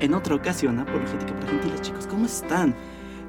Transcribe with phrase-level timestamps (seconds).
[0.00, 2.06] en otra ocasión Apologética para Gentiles, chicos.
[2.06, 2.74] ¿Cómo están?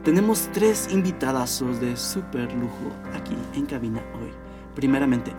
[0.03, 4.31] Tenemos tres invitadazos de súper lujo aquí en cabina hoy.
[4.75, 5.33] Primeramente,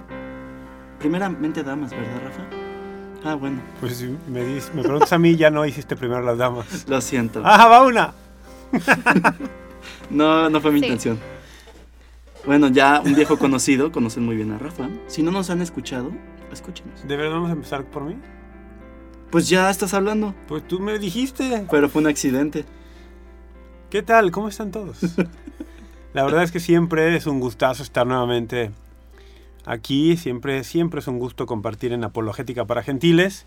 [0.98, 2.42] primeramente damas, ¿verdad, Rafa?
[3.24, 6.38] Ah, bueno, Pues si me, dices- me preguntas a mí, ya no hiciste primero las
[6.38, 6.86] damas.
[6.88, 7.42] lo siento.
[7.44, 8.12] ¡Ah, va una!
[10.10, 10.86] No, no fue mi Sí.
[10.86, 11.18] intención.
[12.46, 14.88] Bueno, ya un viejo conocido, conocen muy bien a Rafa.
[15.06, 16.12] Si no nos han escuchado,
[16.50, 17.06] escúchenos.
[17.06, 18.16] ¿De verdad vamos a empezar por mí?
[19.30, 21.66] Pues ya estás hablando, Pues tú me dijiste.
[21.70, 22.64] pero fue un accidente.
[23.90, 24.30] ¿Qué tal?
[24.30, 24.98] ¿Cómo están todos?
[26.14, 28.70] La verdad es que siempre es un gustazo estar nuevamente
[29.66, 30.16] aquí.
[30.16, 33.44] Siempre, siempre es un gusto compartir en Apologética para Gentiles.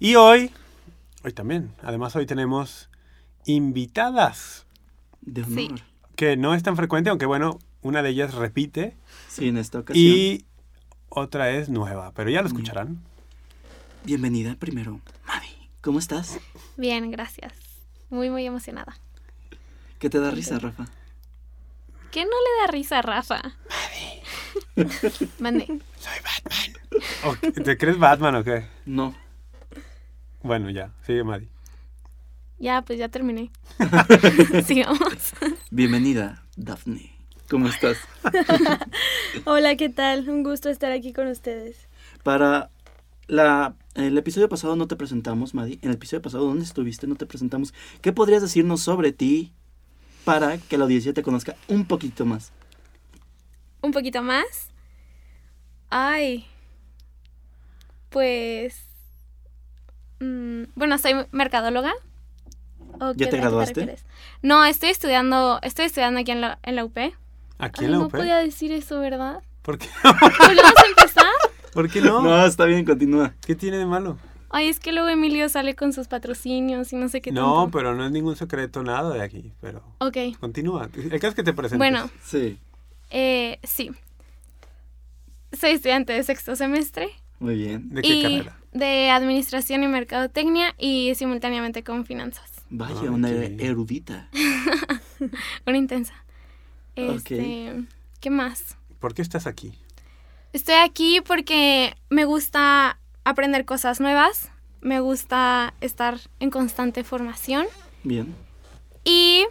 [0.00, 0.50] Y hoy,
[1.22, 2.88] hoy también, además hoy tenemos
[3.44, 4.66] invitadas,
[5.20, 5.54] De honor.
[5.58, 5.68] Sí.
[5.76, 5.82] Sí,
[6.16, 8.96] que no es tan frecuente, aunque bueno, una de ellas repite
[9.38, 10.04] en esta ocasión.
[10.06, 10.44] y
[11.10, 13.02] otra es nueva, pero ya lo escucharán.
[14.04, 15.00] Bienvenida primero.
[15.26, 15.48] Mavi,
[15.80, 16.38] ¿cómo estás?
[16.76, 17.54] Bien, gracias.
[18.10, 18.94] Muy, muy emocionada.
[19.98, 20.84] ¿Qué te da risa, Rafa?
[22.10, 23.40] ¿Qué no le da risa a Rafa?
[25.38, 25.64] Mande.
[25.98, 26.82] Soy Batman.
[27.24, 28.66] ¿O ¿Te crees Batman o qué?
[28.84, 29.14] No.
[30.42, 31.48] Bueno, ya, sigue Maddy.
[32.58, 33.50] Ya, pues ya terminé.
[34.66, 35.32] Sigamos.
[35.70, 37.16] Bienvenida, Daphne.
[37.48, 37.96] ¿Cómo estás?
[39.46, 40.28] Hola, ¿qué tal?
[40.28, 41.88] Un gusto estar aquí con ustedes.
[42.22, 42.70] Para
[43.26, 45.78] la, el episodio pasado no te presentamos, Madi.
[45.82, 47.06] En el episodio pasado, ¿dónde estuviste?
[47.06, 47.72] No te presentamos.
[48.00, 49.52] ¿Qué podrías decirnos sobre ti
[50.24, 52.52] para que la audiencia te conozca un poquito más?
[53.82, 54.46] Un poquito más.
[55.90, 56.46] Ay.
[58.10, 58.76] Pues.
[60.20, 61.92] mm, bueno, soy mercadóloga.
[63.00, 63.96] ¿O ¿Ya te graduaste?
[64.42, 66.96] no, estoy estudiando, estoy estudiando aquí en la, en la UP.
[67.58, 68.12] ¿Aquí Ay, en la no UP?
[68.12, 69.42] podía decir eso, ¿verdad?
[69.62, 71.24] ¿Por qué, ¿Volvemos a empezar?
[71.74, 72.22] ¿Por qué no?
[72.22, 73.34] No, está bien, continúa.
[73.46, 74.16] ¿Qué tiene de malo?
[74.50, 77.76] Ay, es que luego Emilio sale con sus patrocinios y no sé qué No, tanto.
[77.76, 80.88] pero no es ningún secreto nada de aquí, pero Ok, continúa.
[80.94, 81.78] El caso es que te presentes.
[81.78, 82.58] bueno, Sí,
[83.10, 83.90] eh, sí.
[85.58, 87.08] Soy estudiante de sexto semestre
[87.40, 87.90] muy bien.
[87.90, 88.58] ¿De qué y carrera?
[88.72, 92.48] de administración y mercadotecnia y simultáneamente con finanzas.
[92.70, 94.28] Vaya, Ay, una erudita.
[95.66, 96.14] Una intensa.
[96.96, 96.96] Ok.
[97.30, 97.84] Este,
[98.20, 98.76] ¿qué más?
[99.00, 99.72] ¿Por qué estás aquí?
[100.54, 107.66] Estoy aquí porque me gusta aprender cosas nuevas, me gusta estar en constante formación
[108.04, 108.36] Bien.
[109.02, 109.46] Y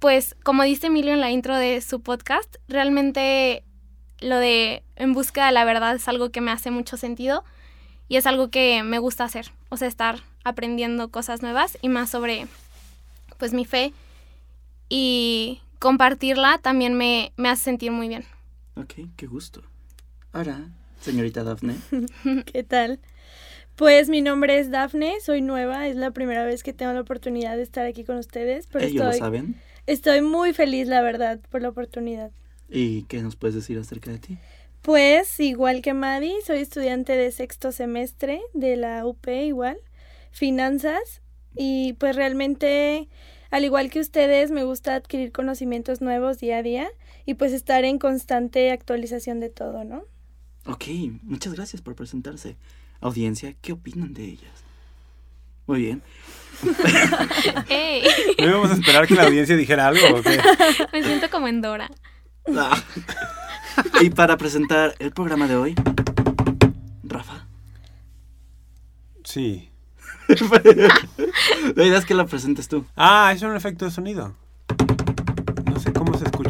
[0.00, 3.62] pues como dice Emilio en la intro de su podcast, realmente
[4.18, 7.44] lo de en búsqueda de la verdad es algo que me hace mucho sentido
[8.08, 12.10] y es algo que me gusta hacer, o sea, estar aprendiendo cosas nuevas y más
[12.10, 12.48] sobre
[13.38, 13.92] pues mi fe
[14.88, 18.24] y compartirla también me, me hace sentir muy bien.
[18.74, 19.62] Ok, qué gusto.
[20.32, 20.68] Ahora,
[21.00, 21.76] señorita Daphne.
[22.52, 23.00] ¿Qué tal?
[23.76, 27.56] Pues mi nombre es Dafne, soy nueva, es la primera vez que tengo la oportunidad
[27.56, 29.56] de estar aquí con ustedes, pero Ellos lo saben.
[29.86, 32.30] estoy muy feliz, la verdad, por la oportunidad.
[32.70, 34.38] ¿Y qué nos puedes decir acerca de ti?
[34.80, 39.76] Pues, igual que Madi, soy estudiante de sexto semestre de la UP igual,
[40.30, 41.20] finanzas,
[41.54, 43.08] y pues realmente,
[43.50, 46.88] al igual que ustedes, me gusta adquirir conocimientos nuevos día a día
[47.26, 50.04] y pues estar en constante actualización de todo, ¿no?
[50.66, 50.84] Ok,
[51.22, 52.56] muchas gracias por presentarse.
[53.00, 54.64] Audiencia, ¿qué opinan de ellas?
[55.66, 56.02] Muy bien.
[57.68, 58.02] ¡Ey!
[58.38, 60.40] ¿No íbamos a esperar que la audiencia dijera algo o qué?
[60.92, 61.90] Me siento como en Dora.
[62.56, 62.80] Ah.
[64.00, 65.74] y para presentar el programa de hoy,
[67.02, 67.46] Rafa.
[69.24, 69.70] Sí.
[71.76, 72.84] La idea es que la presentes tú.
[72.96, 74.34] Ah, es un efecto de sonido.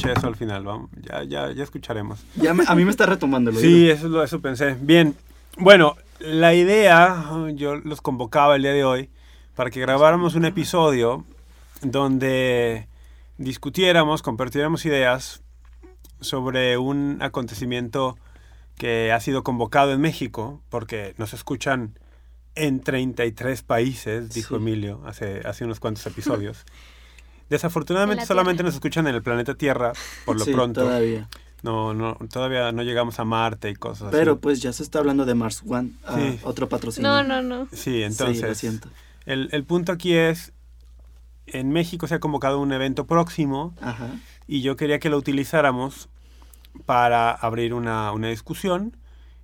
[0.07, 0.65] Escucha eso al final.
[0.65, 2.21] Vamos, ya, ya, ya escucharemos.
[2.37, 4.77] Ya me- a mí me está retomando el Sí, eso, es lo- eso pensé.
[4.81, 5.15] Bien,
[5.59, 7.25] bueno, la idea,
[7.55, 9.11] yo los convocaba el día de hoy
[9.55, 11.25] para que grabáramos un episodio
[11.83, 12.89] donde
[13.39, 15.43] discutiéramos, compartiéramos ideas
[16.21, 18.17] sobre un acontecimiento
[18.77, 21.99] que ha sido convocado en México, porque nos escuchan
[22.55, 24.63] en 33 países, dijo Sí.
[24.63, 26.65] Emilio hace, hace unos cuantos episodios.
[27.51, 28.69] Desafortunadamente En la solamente Tierra.
[28.69, 29.93] nos escuchan en el planeta Tierra,
[30.25, 30.83] por lo Sí, pronto.
[30.83, 31.29] todavía.
[31.63, 34.41] No, no, todavía no llegamos a Marte y cosas Pero así.
[34.43, 36.39] pues ya se está hablando de Mars One, ah, Sí.
[36.43, 37.11] otro patrocinio.
[37.11, 37.67] No, no, no.
[37.73, 38.43] Sí, Sí, entonces.
[38.49, 38.89] lo siento.
[39.25, 40.53] el, el punto aquí es.
[41.47, 44.11] en México se ha convocado un evento próximo Ajá.
[44.49, 46.09] y yo quería que lo utilizáramos
[46.87, 48.97] para abrir una, una discusión.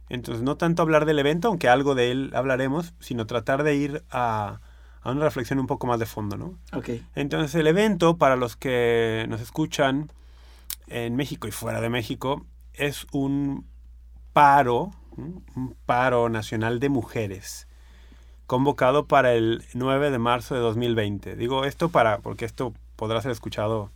[0.08, 4.02] Entonces, no tanto hablar del evento, aunque algo de él hablaremos, sino tratar de ir
[4.10, 4.60] a,
[5.02, 6.58] a una reflexión un poco más de fondo, ¿no?
[6.72, 6.90] Ok.
[7.14, 10.10] Entonces, el evento, para los que nos escuchan
[10.86, 12.44] en México y fuera de México,
[12.74, 13.66] es un
[14.32, 17.66] paro, un paro nacional de mujeres,
[18.46, 21.36] convocado para el 9 de marzo de 2020.
[21.36, 23.90] Digo esto para, porque esto podrá ser escuchado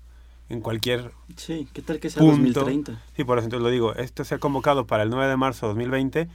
[0.48, 2.60] en cualquier Sí, ¿qué tal que sea Punto.
[2.60, 3.02] 2030?
[3.16, 3.94] Sí, por eso entonces lo digo.
[3.94, 6.28] Esto se ha convocado para el 9 de marzo de 2020.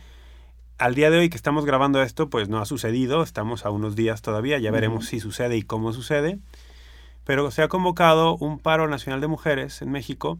[0.81, 3.21] Al día de hoy que estamos grabando esto, pues no ha sucedido.
[3.21, 4.57] Estamos a unos días todavía.
[4.57, 6.39] Ya veremos si sucede y cómo sucede.
[7.23, 10.39] Pero se ha convocado un paro nacional de mujeres en México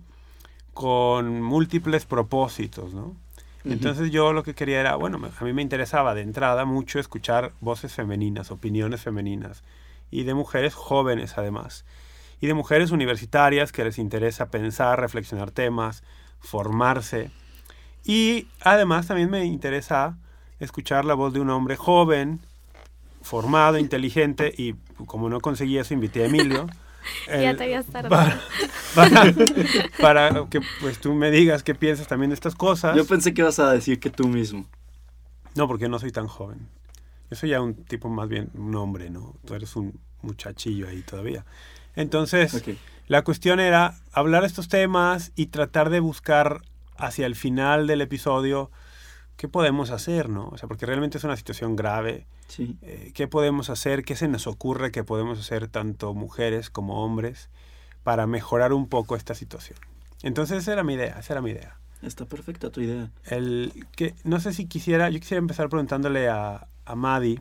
[0.74, 3.16] con múltiples propósitos, ¿no?
[3.66, 7.52] Entonces yo lo que quería era, bueno, a mí me interesaba de entrada mucho escuchar
[7.62, 9.62] voces femeninas, opiniones femeninas,
[10.10, 11.86] y de mujeres jóvenes además,
[12.40, 16.02] y de mujeres universitarias que les interesa pensar, reflexionar temas,
[16.40, 17.30] formarse.
[18.04, 20.18] Y además también me interesa
[20.62, 22.40] escuchar la voz de un hombre joven,
[23.22, 24.76] formado, inteligente, y
[25.06, 26.68] como no conseguí eso, invité a Emilio.
[27.28, 28.10] Ya te habías tardado.
[28.14, 28.40] para,
[28.94, 29.34] para,
[30.00, 32.96] para que pues tú me digas qué piensas también de estas cosas.
[32.96, 34.68] Yo pensé que ibas a decir que tú mismo.
[35.56, 36.68] No, porque yo no soy tan joven.
[37.32, 39.34] Yo soy ya un tipo más bien, un hombre, ¿no?
[39.46, 41.44] Tú eres un muchachillo ahí todavía.
[41.96, 42.64] Entonces,
[43.08, 46.62] la cuestión era hablar estos temas y tratar de buscar
[46.98, 48.70] hacia el final del episodio
[49.42, 50.50] qué podemos hacer, ¿no?
[50.50, 52.28] O sea, porque realmente es una situación grave.
[52.48, 52.78] Sí.
[52.84, 54.04] Eh, ¿Qué podemos hacer?
[54.04, 57.50] ¿Qué se nos ocurre que podemos hacer tanto mujeres como hombres
[58.04, 59.80] para mejorar un poco esta situación?
[60.22, 61.76] Entonces, esa era mi idea, esa era mi idea.
[62.04, 66.68] Está perfecta tu idea, El que, no sé si quisiera, yo quisiera empezar preguntándole a,
[66.86, 67.40] a Madi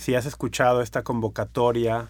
[0.00, 2.08] si has escuchado esta convocatoria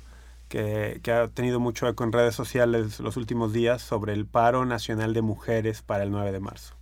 [0.48, 4.64] que, que ha tenido mucho eco en redes sociales los últimos días sobre el paro
[4.64, 6.74] nacional de mujeres para el 9 de marzo.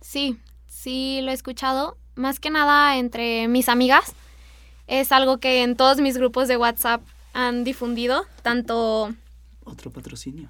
[0.00, 1.96] Sí, sí lo he escuchado.
[2.14, 4.14] Más que nada entre mis amigas.
[4.86, 7.02] Es algo que en todos mis grupos de WhatsApp
[7.32, 8.24] han difundido.
[8.42, 9.12] Tanto...
[9.64, 10.48] Otro patrocinio.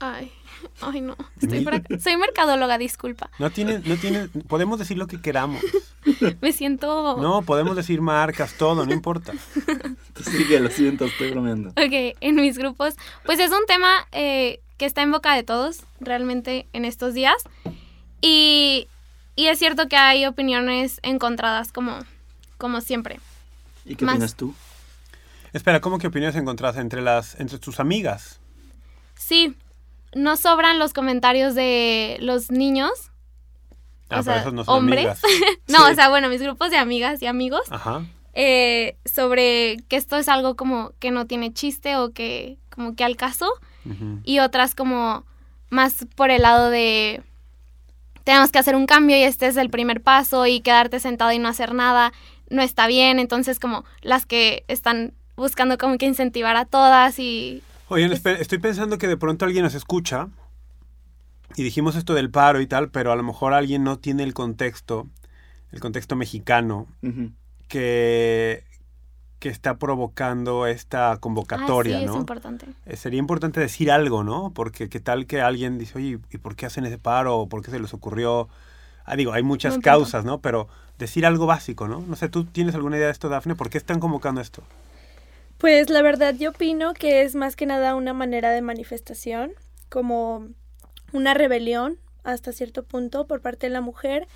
[0.00, 0.30] Ay,
[0.80, 1.16] ay no.
[1.40, 1.66] Estoy.
[1.98, 3.30] Soy mercadóloga, disculpa.
[3.38, 5.62] No tiene, no tiene, podemos decir lo que queramos.
[6.40, 7.16] Me siento...
[7.20, 9.32] No, podemos decir marcas, todo, no importa.
[10.22, 11.70] Sigue, lo siento, estoy bromeando.
[11.70, 12.94] Ok, en mis grupos.
[13.24, 17.36] Pues es un tema eh, que está en boca de todos realmente en estos días.
[18.20, 18.88] Y,
[19.36, 21.98] y es cierto que hay opiniones encontradas como,
[22.58, 23.20] como siempre.
[23.84, 24.54] ¿Y qué Más- opinas tú?
[25.52, 28.40] Espera, ¿cómo que opiniones encontraste entre las, entre tus amigas?
[29.14, 29.54] Sí,
[30.14, 32.90] no sobran los comentarios de los niños.
[34.10, 34.98] Ah, O pero sea, esos no son hombres.
[35.06, 35.20] amigas.
[35.68, 35.92] No, Sí.
[35.92, 37.62] o sea, bueno, mis grupos de amigas y amigos.
[37.70, 38.04] Ajá.
[38.36, 43.04] eh, sobre que esto es algo como que no tiene chiste o que como que
[43.04, 43.48] al caso.
[44.24, 45.24] y otras como
[45.70, 47.22] más por el lado de
[48.24, 51.38] tenemos que hacer un cambio y este es el primer paso y quedarte sentado y
[51.38, 52.12] no hacer nada
[52.50, 57.62] no está bien, entonces como las que están buscando como que incentivar a todas y
[57.96, 60.28] espera, estoy pensando que de pronto alguien nos escucha
[61.56, 64.34] y dijimos esto del paro y tal, pero a lo mejor alguien no tiene el
[64.34, 65.06] contexto,
[65.70, 66.86] el contexto mexicano
[67.68, 68.64] que,
[69.44, 72.16] que está provocando esta convocatoria, Ah, sí, es ¿no?
[72.16, 72.66] importante.
[72.86, 74.52] Eh, sería importante decir algo, ¿no?
[74.54, 77.36] Porque qué tal que alguien dice, oye, ¿y por qué hacen ese paro?
[77.40, 78.48] ¿O ¿Por qué se les ocurrió?
[79.04, 80.40] Ah, digo, hay muchas causas, ¿no?
[80.40, 80.66] Pero
[80.98, 82.00] decir algo básico, ¿no?
[82.00, 83.54] No sé, ¿tú tienes alguna idea de esto, Dafne?
[83.54, 84.62] ¿Por qué están convocando esto?
[85.58, 89.50] Pues la verdad yo opino que es más que nada una manera de manifestación,
[89.90, 90.48] como
[91.12, 94.26] una rebelión hasta cierto punto por parte de la mujer,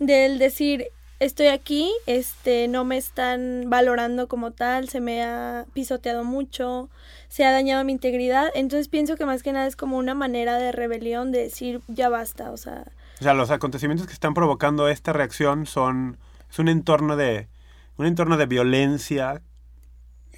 [0.00, 0.88] del decir
[1.20, 6.88] estoy aquí, este no me están valorando como tal, se me ha pisoteado mucho,
[7.28, 10.58] se ha dañado mi integridad, entonces pienso que más que nada es como una manera
[10.58, 12.84] de rebelión de decir ya basta, o sea,
[13.20, 16.18] O sea, los acontecimientos que están provocando esta reacción son
[16.50, 17.48] es un entorno de
[17.96, 19.40] un entorno de violencia,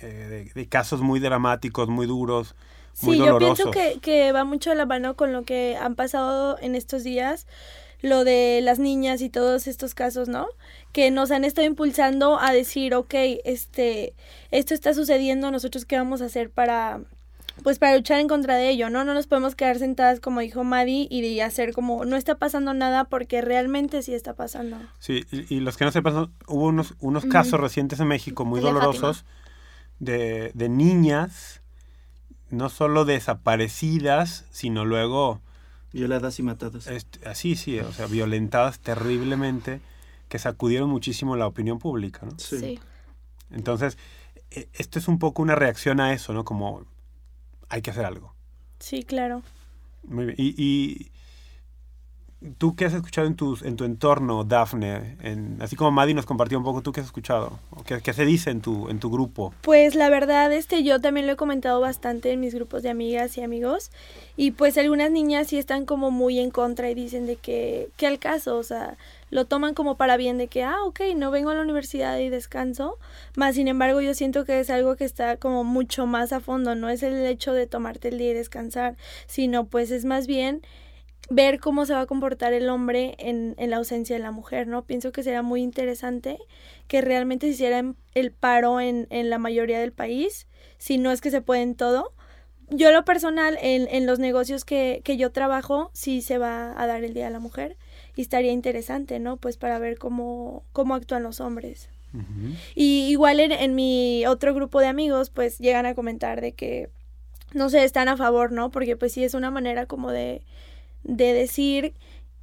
[0.00, 2.54] eh, de, de casos muy dramáticos, muy duros,
[3.02, 5.94] muy Sí, yo pienso que, que va mucho de la mano con lo que han
[5.94, 7.47] pasado en estos días,
[8.00, 10.47] lo de las niñas y todos estos casos, ¿no?
[10.93, 13.14] Que nos han estado impulsando a decir, ok,
[13.45, 14.14] este,
[14.50, 17.00] esto está sucediendo, nosotros qué vamos a hacer para,
[17.64, 19.05] pues para luchar en contra de ello, ¿no?
[19.05, 22.73] No nos podemos quedar sentadas como dijo Maddie y de hacer como, no está pasando
[22.73, 24.76] nada porque realmente sí está pasando.
[25.00, 28.45] Sí, y, y los que no sepan, son- hubo unos, unos casos recientes en México
[28.45, 29.25] muy dolorosos
[29.99, 31.62] de, de niñas,
[32.50, 35.40] no solo desaparecidas, sino luego,
[35.92, 36.87] Violadas y matadas.
[36.87, 39.80] este, así, sí, o sea, violentadas terriblemente,
[40.28, 42.38] que sacudieron muchísimo la opinión pública, ¿no?
[42.38, 42.59] Sí.
[42.59, 42.78] Sí.
[43.50, 43.97] Entonces,
[44.50, 46.45] e- esto es un poco una reacción a eso, ¿no?
[46.45, 46.85] Como
[47.71, 48.35] hay que hacer algo.
[48.78, 49.42] Sí, claro.
[50.04, 50.37] Muy bien.
[50.38, 51.11] Y, y
[52.59, 56.26] tú qué has escuchado en tu, en tu entorno, Dafne, en, así como Maddie nos
[56.26, 57.59] compartió un poco, ¿tú qué has escuchado?
[57.71, 59.52] ¿O ¿Qué, qué se dice en tu, en tu grupo?
[59.62, 63.37] Pues la verdad, este, yo también lo he comentado bastante en mis grupos de amigas
[63.37, 63.90] y amigos.
[64.37, 68.07] Y pues algunas niñas sí están como muy en contra y dicen de que, que
[68.07, 68.97] al caso, o sea,
[69.30, 72.28] lo toman como para bien de que, ah, ok, no vengo a la universidad y
[72.28, 72.99] descanso.
[73.37, 76.76] Más sin embargo, yo siento que es algo que está como mucho más a fondo,
[76.76, 80.62] no es el hecho de tomarte el día y descansar, sino pues es más bien
[81.30, 84.66] ver cómo se va a comportar el hombre en, en la ausencia de la mujer,
[84.66, 84.84] ¿no?
[84.84, 86.38] Pienso que sería muy interesante
[86.87, 87.84] que realmente se hiciera
[88.14, 90.46] el paro en, en la mayoría del país,
[90.78, 92.12] si no es que se puede en todo.
[92.70, 96.87] Yo lo personal, en, en los negocios que, que yo trabajo, sí se va a
[96.87, 97.76] dar el Día de la Mujer
[98.14, 99.37] y estaría interesante, ¿no?
[99.37, 101.88] Pues para ver cómo, cómo actúan los hombres.
[102.75, 106.88] Y igual en, en mi otro grupo de amigos, pues llegan a comentar de que,
[107.52, 108.70] no sé, están a favor, ¿no?
[108.70, 110.42] Porque pues sí es una manera como de,
[111.08, 111.94] de decir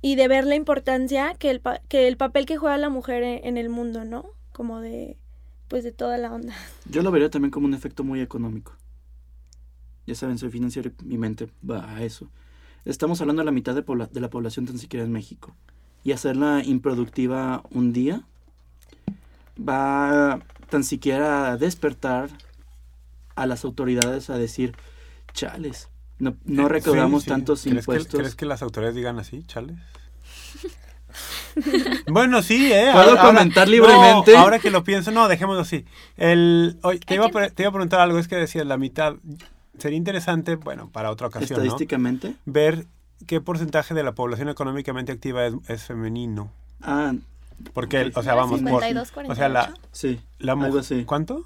[0.01, 3.23] y de ver la importancia que el, pa- que el papel que juega la mujer
[3.23, 4.25] en, en el mundo, ¿no?
[4.51, 5.17] Como de,
[5.69, 6.53] pues de toda la onda.
[6.89, 8.73] Yo lo vería también como un efecto muy económico.
[10.07, 12.29] Ya saben, soy financiero y mi mente va a eso.
[12.83, 15.55] Estamos hablando de la mitad de, de la población tan siquiera en México.
[16.03, 18.23] Y hacerla improductiva un día
[19.57, 22.29] va tan siquiera a despertar
[23.35, 24.75] a las autoridades a decir,
[25.33, 27.29] chales, no, no recaudamos sí, sí.
[27.29, 28.11] tantos ¿Crees impuestos.
[28.11, 29.77] Que, ¿Crees que las autoridades digan así, chales?
[32.07, 32.89] bueno, sí, ¿eh?
[32.93, 34.35] ¿Puedo Ahora- comentar libremente?
[34.35, 35.85] ahora que lo pienso, no, dejémoslo así.
[36.17, 39.15] El, oye, te, iba a, te iba a preguntar algo, es que decías la mitad.
[39.77, 41.63] Sería interesante, bueno, para otra ocasión, ¿no?
[41.63, 42.35] Estadísticamente.
[42.45, 42.87] Ver
[43.27, 46.51] qué porcentaje de la población económicamente activa es, es femenino.
[46.81, 47.13] Ah,
[47.73, 49.89] Porque, o sea, vamos, por, 52, o sea, la, 48.
[49.91, 50.19] sí.
[50.39, 51.03] la algo mujer, así.
[51.05, 51.45] ¿cuánto?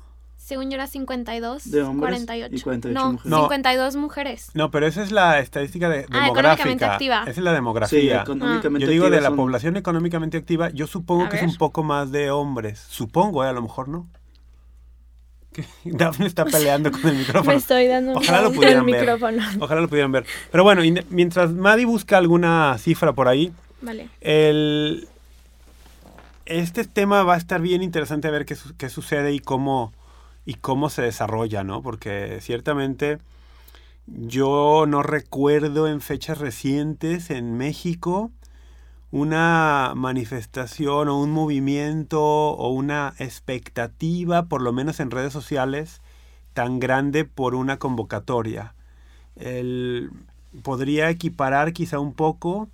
[0.49, 2.55] Según yo era 52, De hombres 48.
[2.55, 3.29] y 48 no, mujeres.
[3.31, 3.41] No.
[3.43, 4.49] 52 mujeres.
[4.55, 6.39] No, pero esa es la estadística de, Ah, demográfica.
[6.39, 7.21] económicamente activa.
[7.21, 8.21] Esa es la Sí, demografía.
[8.23, 8.85] económicamente.
[8.87, 11.83] Yo digo de la son- población económicamente activa, yo supongo A que es un poco
[11.83, 12.79] más de hombres.
[12.89, 13.47] Supongo, ¿eh?
[13.47, 14.07] a lo mejor no.
[15.85, 17.51] Dafne está peleando con el Me micrófono.
[17.57, 18.99] estoy dando un Ojalá lo con el pudieran ver.
[19.01, 19.43] micrófono.
[19.59, 20.25] Ojalá lo pudieran ver.
[20.51, 23.51] Pero bueno, mientras Maddie busca alguna cifra por ahí,
[23.81, 24.09] Vale.
[24.21, 25.07] el,
[26.45, 29.93] este tema va a estar bien interesante a ver qué, qué sucede y cómo,
[30.49, 31.83] y cómo se desarrolla, ¿no?
[31.83, 33.19] Porque ciertamente
[34.07, 38.31] yo no recuerdo en fechas recientes en México
[39.11, 46.01] una manifestación o un movimiento o una expectativa, por lo menos en redes sociales,
[46.53, 48.73] tan grande por una convocatoria.
[49.35, 50.09] El,
[50.63, 52.69] podría equiparar quizá un poco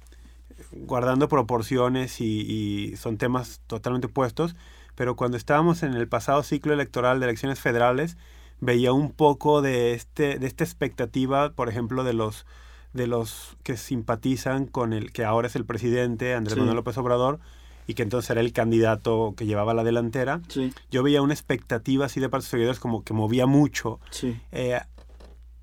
[0.72, 4.55] guardando proporciones y, y son temas totalmente opuestos,
[4.95, 8.17] pero cuando estábamos en el pasado ciclo electoral de elecciones federales,
[8.61, 12.45] veía un poco de, este, de esta expectativa, por ejemplo, de los,
[12.93, 16.59] de los que simpatizan con el que ahora es el presidente, Andrés Sí.
[16.59, 17.39] Manuel López Obrador,
[17.87, 20.41] y que entonces era el candidato que llevaba la delantera.
[20.47, 23.99] Sí, Yo veía una expectativa así de parte de seguidores como que movía mucho.
[24.09, 24.39] sí.
[24.51, 24.79] Eh,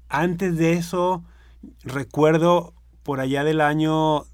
[0.08, 1.24] antes de eso,
[1.84, 4.24] recuerdo por allá del año,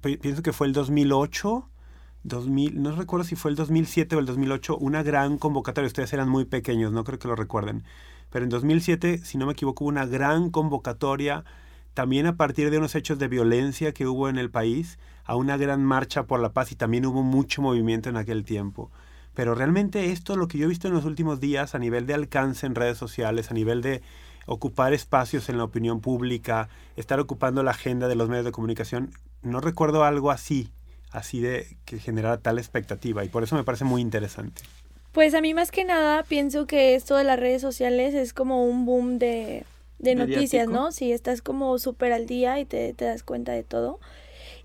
[0.00, 1.68] pi- pienso que fue el 2008,
[2.24, 5.86] 2000, no recuerdo si fue el 2007 o el 2008, una gran convocatoria.
[5.86, 7.84] Ustedes eran muy pequeños, no creo que lo recuerden.
[8.30, 11.44] Pero en 2007, si no me equivoco, hubo una gran convocatoria,
[11.92, 15.56] también a partir de unos hechos de violencia que hubo en el país, a una
[15.56, 18.90] gran marcha por la paz y también hubo mucho movimiento en aquel tiempo.
[19.34, 22.14] Pero realmente esto, lo que yo he visto en los últimos días a nivel de
[22.14, 24.02] alcance en redes sociales, a nivel de
[24.46, 29.10] ocupar espacios en la opinión pública, estar ocupando la agenda de los medios de comunicación,
[29.42, 30.70] no recuerdo algo así,
[31.14, 34.62] así de que generara tal expectativa y por eso me parece muy interesante.
[35.12, 38.66] Pues a mí más que nada pienso que esto de las redes sociales es como
[38.66, 39.64] un boom de,
[40.00, 40.68] de noticias.
[40.68, 40.90] ¿no?
[40.90, 44.00] Si estás como súper al día y te, te das cuenta de todo.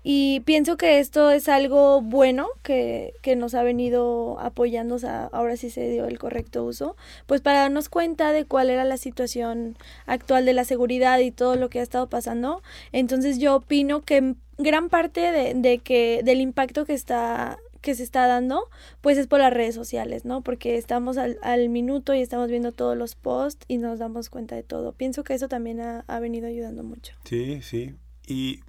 [0.02, 5.56] Y pienso que esto es algo bueno que, que nos ha venido apoyando, o ahora
[5.56, 9.76] sí se dio el correcto uso, pues para darnos cuenta de cuál era la situación
[10.06, 12.62] actual de la seguridad y todo lo que ha estado pasando.
[12.92, 18.02] Entonces yo opino que gran parte de, de que del impacto que está que se
[18.02, 18.68] está dando,
[19.00, 20.42] pues es por las redes sociales, ¿no?
[20.42, 24.54] Porque estamos al, al minuto y estamos viendo todos los posts y nos damos cuenta
[24.54, 24.92] de todo.
[24.92, 27.14] Pienso que eso también ha, ha venido ayudando mucho.
[27.24, 27.94] Sí, sí.
[28.26, 28.60] Y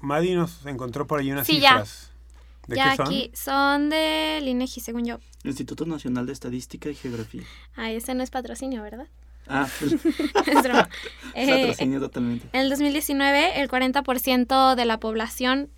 [0.00, 1.70] Madi nos encontró por ahí unas Sí, ya.
[1.70, 2.12] cifras.
[2.66, 3.06] ¿De ya qué son?
[3.06, 5.18] aquí son del INEGI, según yo.
[5.44, 7.42] Instituto Nacional de Estadística y Geografía.
[7.76, 9.06] Ah, ese no es patrocinio, ¿verdad?
[9.46, 10.88] Ah, pues, Es broma.
[11.34, 12.48] Eh, patrocinio totalmente.
[12.52, 15.70] en el 2019, el 40% de la población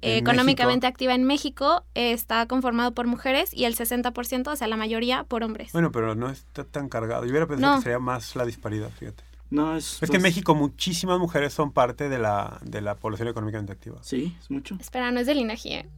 [0.00, 0.94] eh, En económicamente México.
[0.94, 5.22] activa en México eh, está conformado por mujeres y el 60%, o sea, la mayoría,
[5.24, 5.70] por hombres.
[5.72, 7.24] Bueno, pero no está tan cargado.
[7.24, 7.78] Yo hubiera pensado No.
[7.78, 9.22] que sería más la disparidad, fíjate.
[9.52, 10.02] No, es...
[10.02, 13.98] Es que en México muchísimas mujeres son parte de la, de la población económicamente activa.
[14.02, 14.76] Sí, es mucho.
[14.80, 15.88] Espera, no es del INEGI, ¿eh?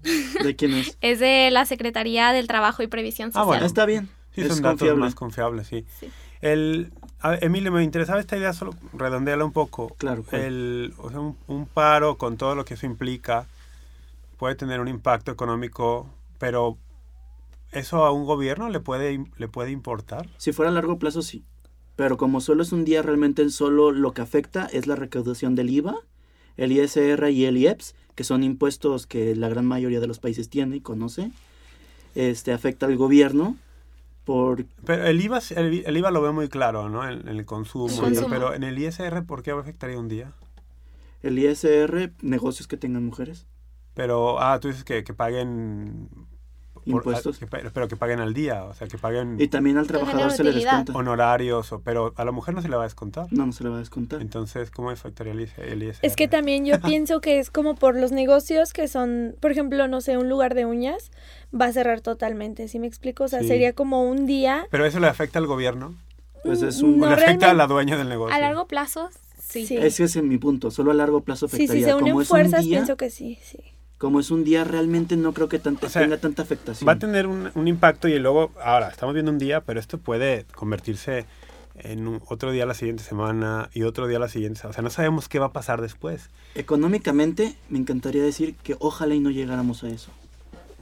[0.43, 0.99] ¿De quién es?
[1.01, 3.47] Es de la Secretaría del Trabajo y Previsión Ah, Social.
[3.47, 3.67] bueno.
[3.67, 4.09] Está bien.
[4.35, 5.87] Sí, es son datos más confiables, sí.
[6.01, 6.09] Sí.
[6.41, 9.95] El, a Emilio, me interesaba esta idea, solo redondearla un poco.
[9.99, 10.25] Claro.
[10.33, 13.47] El, o sea, un, un paro con todo lo que eso implica
[14.37, 16.77] puede tener un impacto económico, pero
[17.71, 20.29] ¿eso a un gobierno le puede, le puede importar?
[20.39, 21.45] Si fuera a largo plazo, sí.
[21.97, 25.71] Pero como solo es un día, realmente solo lo que afecta es la recaudación del
[25.71, 25.97] IVA,
[26.57, 30.49] el ISR y el IEPS, que son impuestos que la gran mayoría de los países
[30.49, 31.31] tiene y conoce.
[32.15, 33.57] Este afecta al gobierno
[34.25, 37.09] por Pero el IVA, el, el IVA lo veo muy claro, ¿no?
[37.09, 38.29] En, el consumo, El consumo.
[38.31, 40.33] pero en el ISR, ¿por qué afectaría un día?
[41.23, 43.47] el ISR, negocios que tengan mujeres,
[43.95, 46.09] Pero, ah, tú dices que, que paguen...
[46.85, 47.39] por- impuestos.
[47.39, 50.45] que pero que paguen al día, o sea, que paguen Y también al trabajador se
[50.45, 50.93] le descuenta.
[50.93, 53.27] honorarios, o, pero a la mujer no se le va a descontar.
[53.31, 54.21] No, no se le va a descontar.
[54.21, 55.99] Entonces, ¿cómo afectaría el, IS- el ISR?
[56.07, 59.89] Es que también yo pienso que es como por los negocios que son, por ejemplo,
[59.89, 61.11] no sé, un lugar de uñas
[61.59, 63.25] va a cerrar totalmente, ¿sí me explico?
[63.25, 63.49] O sea, Sí.
[63.49, 64.67] sería como un día.
[64.71, 65.95] Pero eso le afecta al gobierno.
[66.43, 66.99] Pues es un...
[66.99, 68.35] No, o le afecta a la dueña del negocio.
[68.35, 69.67] A largo plazo, sí.
[69.67, 69.77] Sí.
[69.79, 70.71] Ese es mi punto.
[70.71, 71.85] Solo a largo plazo Sí, afectaría.
[71.85, 73.59] si se como unen es un fuerzas, día, pienso que sí, sí.
[74.05, 76.87] Como es un día, realmente no creo que tanta, O sea, tenga tanta afectación.
[76.87, 79.97] Va a tener un, un impacto y luego, ahora, estamos viendo un día, pero esto
[79.97, 81.25] puede convertirse
[81.77, 84.61] en un- otro día la siguiente semana y otro día la siguiente.
[84.67, 86.29] O sea, no sabemos qué va a pasar después.
[86.55, 90.11] Económicamente, me encantaría decir que ojalá y no llegáramos a eso.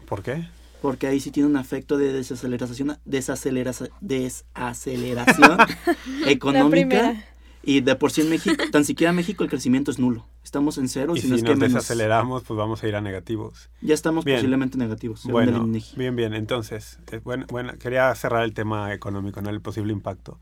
[0.09, 0.49] ¿Por qué?
[0.83, 7.25] Porque ahí sí tiene un efecto de desaceleración, desaceleración, desaceleración La económica.
[7.65, 10.27] Y de por sí en México, tan siquiera en México el crecimiento es nulo.
[10.43, 11.61] Estamos en cero, Y si si no nos menos.
[11.61, 13.71] desaceleramos, pues vamos a ir a negativos.
[13.81, 14.39] Ya estamos Bien.
[14.39, 15.97] posiblemente negativos, según el Bueno, INEGI.
[15.97, 16.35] bien, bien.
[16.35, 19.51] Entonces, eh, bueno, bueno, quería cerrar el tema económico, ¿no?
[19.51, 20.39] El posible impacto.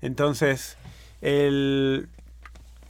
[0.00, 0.76] Entonces,
[1.20, 2.08] el...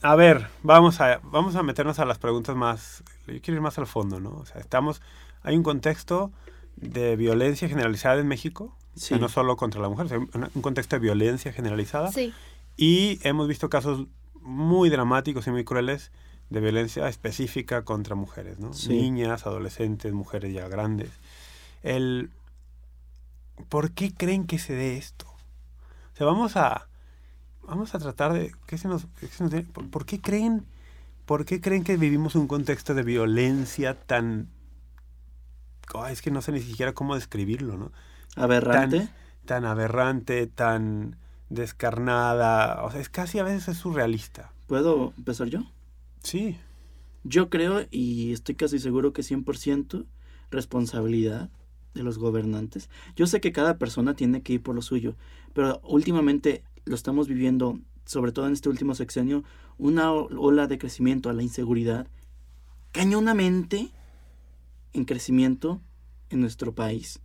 [0.01, 3.03] A ver, vamos a, vamos a meternos a las preguntas más...
[3.27, 4.29] Yo quiero ir más al fondo, ¿no?
[4.31, 5.01] O sea, estamos...
[5.41, 6.31] Hay un contexto
[6.75, 9.21] de violencia generalizada en México, o sea, Sí.
[9.21, 12.11] no solo contra la mujer, sino un un contexto de violencia generalizada.
[12.11, 12.33] Sí.
[12.77, 14.07] Y hemos visto casos
[14.41, 16.11] muy dramáticos y muy crueles
[16.49, 18.73] de violencia específica contra mujeres, ¿no?
[18.73, 18.89] Sí.
[18.89, 21.09] Niñas, adolescentes, mujeres ya grandes.
[21.83, 22.29] El,
[23.69, 25.25] ¿Por qué creen que se dé esto?
[26.13, 26.87] O sea, vamos a,
[27.63, 28.53] vamos a tratar de...
[28.67, 29.53] ¿qué se nos, qué se nos?
[29.65, 30.65] ¿Por, por qué creen,
[31.25, 34.49] ¿Por qué creen que vivimos un contexto de violencia tan...
[35.93, 37.91] Ay, es que no sé ni siquiera cómo describirlo, ¿no?
[38.35, 39.07] Aberrante.
[39.45, 41.15] tan aberrante, tan
[41.49, 42.83] descarnada.
[42.83, 44.51] O sea, es casi a veces es surrealista.
[44.67, 45.63] ¿Puedo empezar yo?
[46.23, 46.57] Sí.
[47.23, 50.05] Yo creo y estoy casi seguro que 100%
[50.51, 51.49] responsabilidad
[51.93, 52.89] de los gobernantes.
[53.15, 55.15] Yo sé que cada persona tiene que ir por lo suyo,
[55.53, 59.43] pero últimamente lo estamos viviendo, sobre todo en este último sexenio,
[59.77, 62.07] una ola de crecimiento a la inseguridad
[62.91, 63.89] cañonamente
[64.93, 65.81] en crecimiento
[66.29, 67.19] en nuestro país.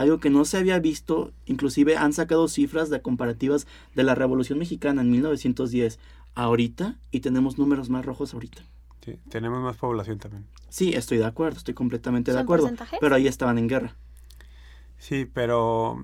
[0.00, 4.58] Algo que no se había visto, inclusive han sacado cifras de comparativas de la Revolución
[4.58, 5.98] Mexicana en 1910
[6.34, 8.62] ahorita y tenemos números más rojos ahorita.
[9.04, 9.16] sí.
[9.28, 10.46] Tenemos más población también.
[10.70, 12.62] Sí, estoy de acuerdo, estoy completamente de ¿Son acuerdo.
[12.64, 12.98] porcentajes?
[13.00, 13.96] Pero ahí estaban en guerra.
[14.98, 16.02] Sí, pero...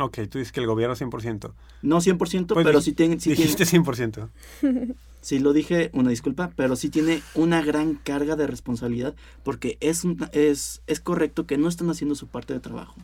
[0.00, 1.52] Ok, tú dices que el gobierno 100%.
[1.82, 4.28] No 100%, Pues pero sí, tiene, sí, Dijiste tiene, 100%.
[5.20, 10.04] sí lo dije, una disculpa, pero sí tiene una gran carga de responsabilidad porque es,
[10.04, 12.94] un- es, es correcto que no están haciendo su parte de trabajo.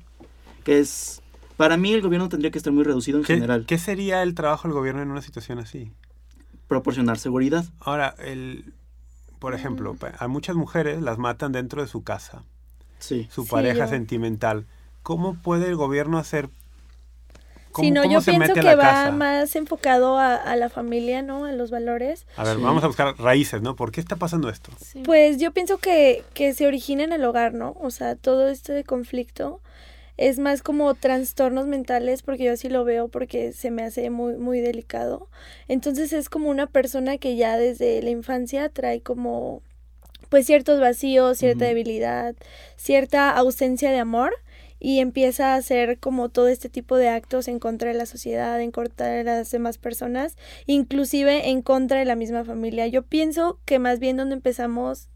[0.64, 1.20] Que es,
[1.56, 4.34] para mí el gobierno tendría que estar muy reducido en ¿Qué, general, qué sería el
[4.34, 5.92] trabajo del gobierno en una situación así?
[6.66, 7.66] proporcionar seguridad.
[7.80, 8.72] Ahora, el,
[9.38, 12.42] por ejemplo, pa- a muchas mujeres las matan dentro de su casa,
[12.98, 13.28] Sí.
[13.30, 14.66] su Sí, pareja yo- sentimental.
[15.02, 16.48] ¿Cómo puede el gobierno hacer...
[17.76, 19.10] Si no, yo pienso que va casa?
[19.10, 21.44] más enfocado a, a la familia, ¿no?
[21.44, 22.24] A los valores.
[22.36, 22.62] A ver, Sí.
[22.62, 23.74] vamos a buscar raíces, ¿no?
[23.76, 24.70] ¿Por qué está pasando esto?
[24.80, 25.02] sí.
[25.04, 27.76] Pues yo pienso que, que se origina en el hogar, ¿no?
[27.80, 29.60] O sea, todo este conflicto
[30.16, 34.36] es más como trastornos mentales, porque yo así lo veo, porque se me hace muy,
[34.36, 35.28] muy delicado.
[35.68, 39.62] Entonces es como una persona que ya desde la infancia trae como,
[40.28, 42.34] pues ciertos vacíos, cierta debilidad,
[42.76, 44.34] cierta ausencia de amor
[44.78, 48.60] y empieza a hacer como todo este tipo de actos en contra de la sociedad,
[48.60, 52.86] en contra de las demás personas, inclusive en contra de la misma familia.
[52.86, 55.08] Yo pienso que más bien donde empezamos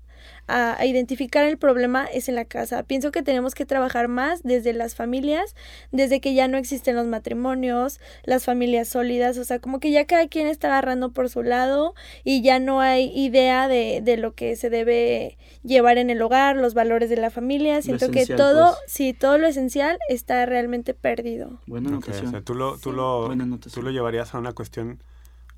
[0.47, 2.83] a, a identificar el problema es en la casa.
[2.83, 5.55] Pienso que tenemos que trabajar más desde las familias,
[5.93, 10.07] desde que ya no existen los matrimonios, las familias sólidas, o sea, como que ya
[10.07, 14.35] cada quien está agarrando por su lado y ya no hay idea de, de lo
[14.35, 17.83] que se debe llevar en el hogar, los valores de la familia.
[17.83, 18.93] Siento que todo, pues.
[18.93, 21.61] sí, todo lo esencial está realmente perdido.
[21.67, 22.27] Buena Ok, anotación.
[22.29, 22.97] o sea, tú lo, tú, Sí.
[22.97, 25.03] lo, tú lo llevarías a una cuestión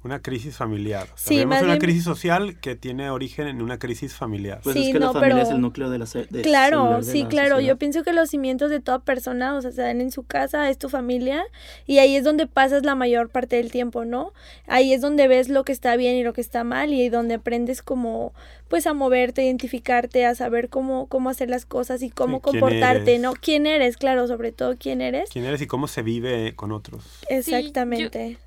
[0.02, 1.04] una crisis familiar.
[1.04, 4.60] O sea, Sí, vemos una bien- crisis social que tiene origen en una crisis familiar.
[4.62, 7.02] Pues Sí, es que la familia pero- es el núcleo de la de- Claro, de
[7.02, 7.60] sí, la claro.
[7.60, 10.70] Yo pienso que los cimientos de toda persona, o sea, se dan en su casa,
[10.70, 11.42] es tu familia,
[11.86, 14.32] y ahí es donde pasas la mayor parte del tiempo, ¿no?
[14.66, 17.34] Ahí es donde ves lo que está bien y lo que está mal, y donde
[17.34, 18.32] aprendes como,
[18.68, 22.42] pues, a moverte, a identificarte, a saber cómo, cómo hacer las cosas y cómo Sí,
[22.42, 23.18] comportarte.
[23.18, 23.34] ¿no?
[23.34, 23.96] ¿Quién eres?
[23.98, 25.28] Claro, sobre todo quién eres.
[25.30, 27.04] ¿Quién eres y cómo se vive con otros?
[27.28, 28.38] Exactamente.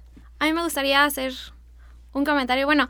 [0.44, 1.32] A mí me gustaría hacer
[2.12, 2.66] un comentario.
[2.66, 2.90] Bueno,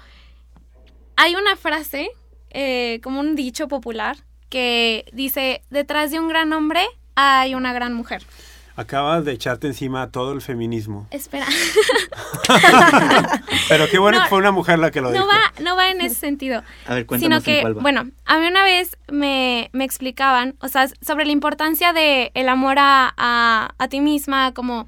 [1.16, 2.10] hay una frase,
[2.50, 4.18] eh, como un dicho popular,
[4.50, 8.24] que dice, detrás de un gran hombre hay una gran mujer.
[8.76, 11.08] Acabas de echarte encima todo el feminismo.
[11.12, 11.46] Espera,
[13.70, 15.24] Pero qué bueno No, que fue una mujer la que lo dijo.
[15.24, 16.64] no va, no va en ese sentido.
[16.88, 17.82] A ver, sino cuéntanos en que, cuál va.
[17.84, 22.50] bueno, a mí una vez me, me explicaban, o sea, sobre la importancia de el
[22.50, 24.88] amor a, a, a ti misma, como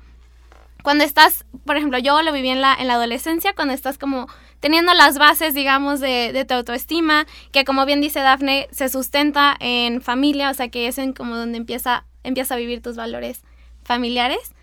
[0.85, 4.27] cuando estás, por ejemplo, yo lo viví en la, en la adolescencia, cuando estás como
[4.59, 9.57] teniendo las bases, digamos, de, de tu autoestima, que como bien dice Dafne, se sustenta
[9.59, 13.41] en familia, o sea, que es en como donde empieza, empieza a vivir tus valores
[13.83, 14.53] familiares.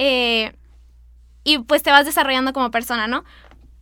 [0.00, 0.56] Eh,
[1.44, 3.24] y pues te vas desarrollando como persona, ¿no?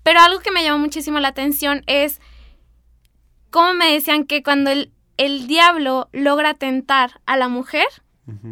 [0.03, 2.21] Pero algo que me llamó muchísimo la atención es
[3.49, 7.87] cómo me decían que cuando el, el diablo logra tentar a la mujer,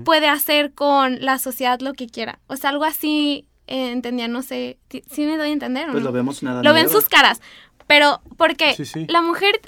[0.05, 2.41] Puede hacer con la sociedad lo que quiera.
[2.49, 5.93] O sea, algo así eh, entendía, no sé, ¿sí sí me doy a entender o
[5.93, 6.09] Pues no?
[6.09, 7.41] lo vemos nada Lo ven sus caras.
[7.87, 9.07] Pero, porque Sí, sí.
[9.09, 9.61] la mujer,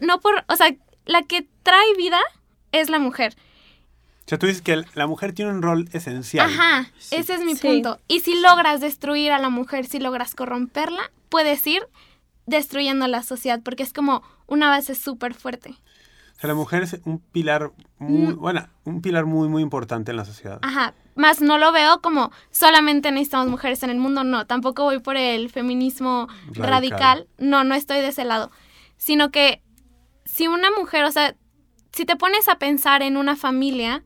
[0.00, 0.74] no por, o sea,
[1.06, 2.20] la que trae vida
[2.72, 3.34] es la mujer.
[4.26, 6.50] O sea, tú dices que la mujer tiene un rol esencial.
[6.50, 7.16] Ajá, Sí.
[7.16, 7.66] ese es mi Sí.
[7.66, 7.98] punto.
[8.08, 11.86] Y si logras destruir a la mujer, si logras corromperla, puedes ir
[12.46, 15.74] destruyendo la sociedad, porque es como una base súper fuerte.
[16.36, 18.38] O sea, la mujer es un pilar muy, Mm.
[18.38, 20.58] bueno, un pilar muy, muy importante en la sociedad.
[20.62, 24.98] Ajá, más no lo veo como solamente necesitamos mujeres en el mundo, no, tampoco voy
[25.00, 26.70] por el feminismo Radical.
[26.70, 28.50] radical, no, no estoy de ese lado,
[28.98, 29.62] sino que
[30.26, 31.34] si una mujer, o sea,
[31.92, 34.02] si te pones a pensar en una familia,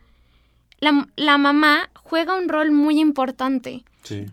[0.78, 4.26] la, la mamá juega un rol muy importante, Sí.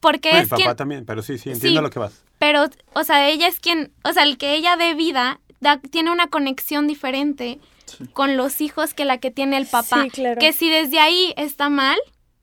[0.00, 1.82] porque es el papá quien, también, pero sí, sí, entiendo Sí.
[1.84, 2.22] lo que vas.
[2.38, 6.12] pero, o sea, ella es quien, o sea, el que ella dé vida, da- tiene
[6.12, 8.06] una conexión diferente Sí.
[8.12, 10.04] con los hijos que la que tiene el papá.
[10.04, 10.38] Sí, claro.
[10.40, 11.98] Que si desde ahí está mal,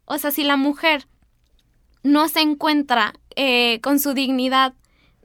[0.05, 1.07] o sea, si la mujer
[2.03, 4.73] no se encuentra eh, con su dignidad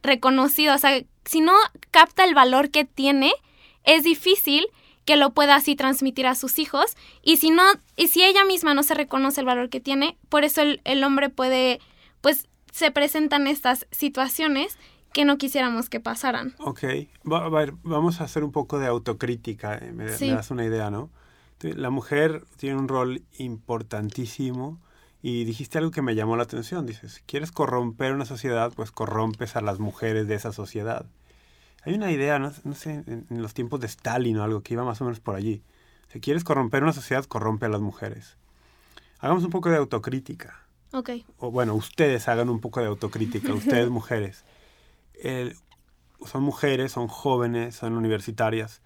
[0.02, 1.52] reconocida, o sea, si no
[1.90, 3.32] capta el valor que tiene,
[3.84, 4.66] es difícil
[5.04, 6.96] que lo pueda así transmitir a sus hijos.
[7.22, 7.62] Y si no,
[7.96, 11.02] y si ella misma no se reconoce el valor que tiene, por eso el, el
[11.04, 11.80] hombre puede,
[12.20, 14.78] pues, se presentan estas situaciones
[15.12, 16.54] que no quisiéramos que pasaran.
[16.58, 16.84] Ok,
[17.30, 20.90] Va- a ver, vamos a hacer un poco de autocrítica, eh, me, das una idea,
[20.90, 21.10] ¿no?
[21.62, 24.78] La mujer tiene un rol importantísimo
[25.22, 29.56] y dijiste algo que me llamó la atención, dices, quieres corromper una sociedad, pues corrompes
[29.56, 31.06] a las mujeres de esa sociedad.
[31.82, 34.74] Hay una idea, no, no sé, en, en los tiempos de Stalin o algo que
[34.74, 35.62] iba más o menos por allí.
[36.12, 38.36] Si quieres corromper una sociedad, corrompe a las mujeres.
[39.18, 41.10] Hagamos un poco de autocrítica Ok.
[41.38, 44.44] o bueno, ustedes hagan un poco de autocrítica, ustedes mujeres.
[45.22, 48.82] Son mujeres, son jóvenes, son universitarias.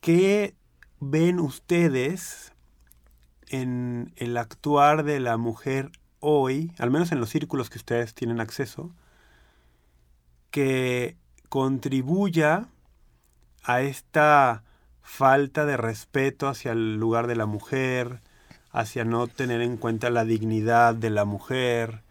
[0.00, 0.54] ¿Qué
[1.00, 2.52] ven ustedes
[3.48, 8.40] en el actuar de la mujer hoy, al menos en los círculos que ustedes tienen
[8.40, 8.92] acceso,
[10.50, 11.16] que
[11.48, 12.68] contribuya
[13.62, 14.62] a esta
[15.02, 18.20] falta de respeto hacia el lugar de la mujer,
[18.70, 22.02] hacia no tener en cuenta la dignidad de la mujer,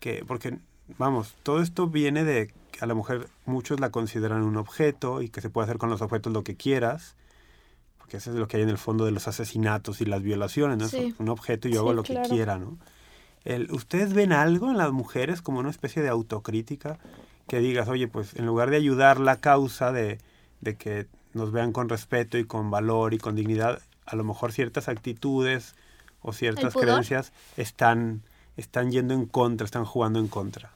[0.00, 0.58] que porque
[0.98, 5.40] vamos, todo esto viene de a la mujer muchos la consideran un objeto y que
[5.40, 7.14] se puede hacer con los objetos lo que quieras,
[7.98, 10.78] porque eso es lo que hay en el fondo de los asesinatos y las violaciones,
[10.78, 10.88] ¿no?
[10.88, 11.12] Sí.
[11.14, 12.22] Es un objeto y yo Sí, hago lo claro.
[12.28, 12.78] que quiera, ¿no?
[13.44, 16.98] El- ¿Ustedes ven algo en las mujeres como una especie de autocrítica?
[17.46, 20.18] Que digas, oye, pues en lugar de ayudar la causa de,
[20.60, 24.52] de que nos vean con respeto y con valor y con dignidad, a lo mejor
[24.52, 25.74] ciertas actitudes
[26.22, 28.22] o ciertas creencias están,
[28.56, 30.70] están yendo en contra, están jugando en contra.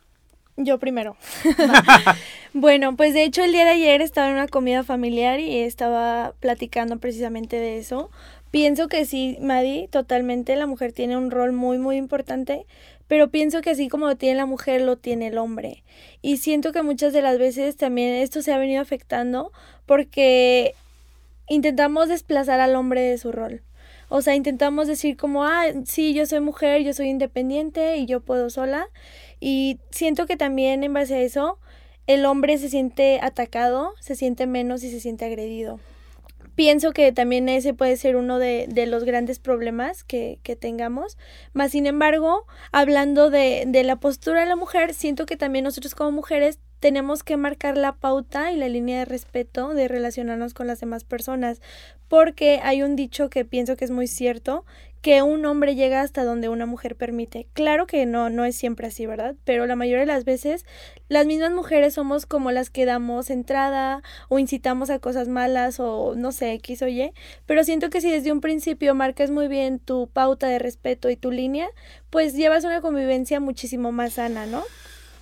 [0.56, 1.16] Yo primero.
[2.52, 6.34] bueno, pues de hecho el día de ayer estaba en una comida familiar y estaba
[6.38, 8.10] platicando precisamente de eso.
[8.52, 12.66] Pienso que sí, Madi, totalmente la mujer tiene un rol muy, muy importante,
[13.08, 15.82] pero pienso que así como lo tiene la mujer, lo tiene el hombre.
[16.22, 19.50] Y siento que muchas de las veces también esto se ha venido afectando
[19.86, 20.74] porque
[21.48, 23.62] intentamos desplazar al hombre de su rol.
[24.08, 28.20] O sea, intentamos decir como, ah, sí, yo soy mujer, yo soy independiente y yo
[28.20, 28.86] puedo sola.
[29.46, 31.58] Y siento que también en base a eso,
[32.06, 35.80] el hombre se siente atacado, se siente menos y se siente agredido.
[36.54, 41.18] pienso que también ese puede ser uno de, de los grandes problemas que, que, tengamos.
[41.52, 45.94] Más sin embargo, hablando de, de la postura de la mujer, siento que también nosotros
[45.94, 50.66] como mujeres tenemos que marcar la pauta y la línea de respeto de relacionarnos con
[50.66, 51.62] las demás personas,
[52.08, 54.66] porque hay un dicho que pienso que es muy cierto,
[55.00, 57.46] que un hombre llega hasta donde una mujer permite.
[57.54, 59.34] Claro que no, no es siempre así, ¿verdad?
[59.46, 60.66] Pero la mayoría de las veces
[61.08, 66.14] las mismas mujeres somos como las que damos entrada o incitamos a cosas malas o
[66.14, 67.12] no sé, X o Y.
[67.46, 71.16] Pero siento que si desde un principio marcas muy bien tu pauta de respeto y
[71.16, 71.70] tu línea,
[72.10, 74.62] pues llevas una convivencia muchísimo más sana, ¿no?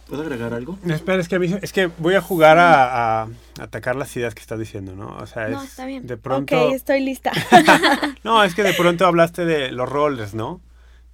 [0.09, 0.79] ¿Puedo agregar algo?
[0.87, 3.29] espera, es que, a mí, es que voy a jugar a, a,
[3.61, 5.17] atacar las ideas que estás diciendo, ¿no?
[5.17, 6.07] O sea, no, es, está bien.
[6.07, 6.67] de pronto...
[6.67, 7.33] Ok, estoy lista.
[8.25, 10.61] no, es que de pronto hablaste de los roles, ¿no?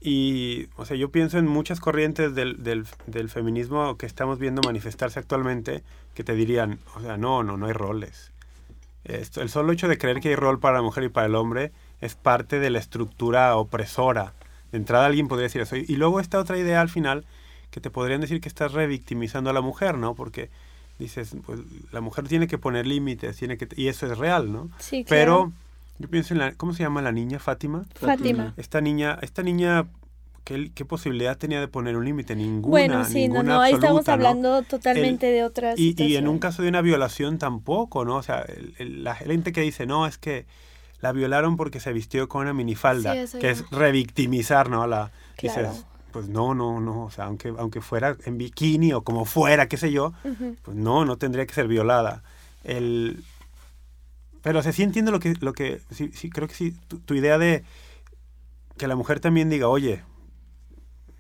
[0.00, 4.62] Y, o sea, yo pienso en muchas corrientes del, del, del, feminismo que estamos viendo
[4.62, 5.82] manifestarse actualmente
[6.14, 8.32] que te dirían, o sea, no, no, no hay roles.
[9.04, 11.34] Esto, el solo hecho de creer que hay rol para la mujer y para el
[11.34, 14.34] hombre es parte de la estructura opresora.
[14.70, 15.76] De entrada alguien podría decir eso.
[15.76, 17.24] Y luego esta otra idea al final
[17.70, 20.14] que te podrían decir que estás revictimizando a la mujer, ¿no?
[20.14, 20.50] Porque
[20.98, 21.60] dices, pues
[21.92, 24.70] la mujer tiene que poner límites, tiene que y eso es real, ¿no?
[24.78, 25.08] Sí, claro.
[25.08, 25.52] Pero
[25.98, 27.38] yo pienso en la, ¿cómo se llama la niña?
[27.38, 27.84] Fátima.
[27.94, 28.54] Fátima.
[28.56, 29.86] Esta niña, esta niña
[30.48, 32.34] ¿Qué, ¿Qué, posibilidad tenía de poner un límite?
[32.34, 32.70] Ninguna.
[32.70, 34.62] Bueno, sí, ninguna no, no, ahí estamos hablando ¿no?
[34.62, 35.78] totalmente el, de otras.
[35.78, 38.16] Y, y, en un caso de una violación tampoco, ¿no?
[38.16, 40.46] O sea, el, el, la gente que dice, no, es que
[41.00, 44.86] la violaron porque se vistió con una minifalda, sí, que es revictimizar, ¿no?
[44.86, 45.68] La, claro.
[45.68, 49.68] dices, pues no, no, no, o sea, aunque, aunque fuera en bikini o como fuera,
[49.68, 50.56] qué sé yo, Uh -huh.
[50.62, 52.22] pues no, no tendría que ser violada.
[52.64, 53.22] El,
[54.42, 56.98] pero o sea, sí entiendo lo que, lo que sí, sí creo que sí, tu,
[57.00, 57.64] tu idea de
[58.76, 60.02] que la mujer también diga, oye,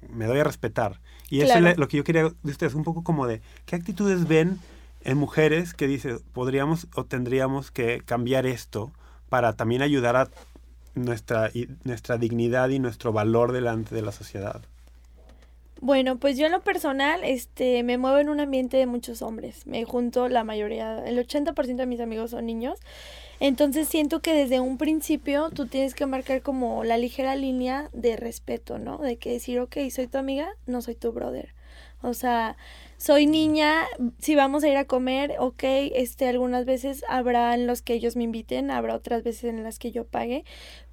[0.08, 1.00] me doy a respetar.
[1.30, 4.26] Y eso es lo que yo quería de ustedes, un poco como de, ¿qué actitudes
[4.26, 4.58] ven
[5.02, 8.90] en mujeres que dice, podríamos o tendríamos que cambiar esto
[9.28, 10.30] para también ayudar a
[10.94, 11.50] nuestra,
[11.84, 14.62] nuestra dignidad y nuestro valor delante de la sociedad?
[15.80, 19.64] Bueno, pues yo en lo personal, este, me muevo en un ambiente de muchos hombres.
[19.66, 22.80] Me junto la mayoría, el 80% de mis amigos son niños.
[23.38, 28.16] Entonces siento que desde un principio tú tienes que marcar como la ligera línea de
[28.16, 28.98] respeto, ¿no?
[28.98, 31.54] De que decir, ok, soy tu amiga, no soy tu brother.
[32.02, 32.56] O sea,
[32.96, 33.84] soy niña,
[34.18, 38.16] si vamos a ir a comer, ok, este, algunas veces habrá en los que ellos
[38.16, 40.44] me inviten, habrá otras veces en las que yo pague,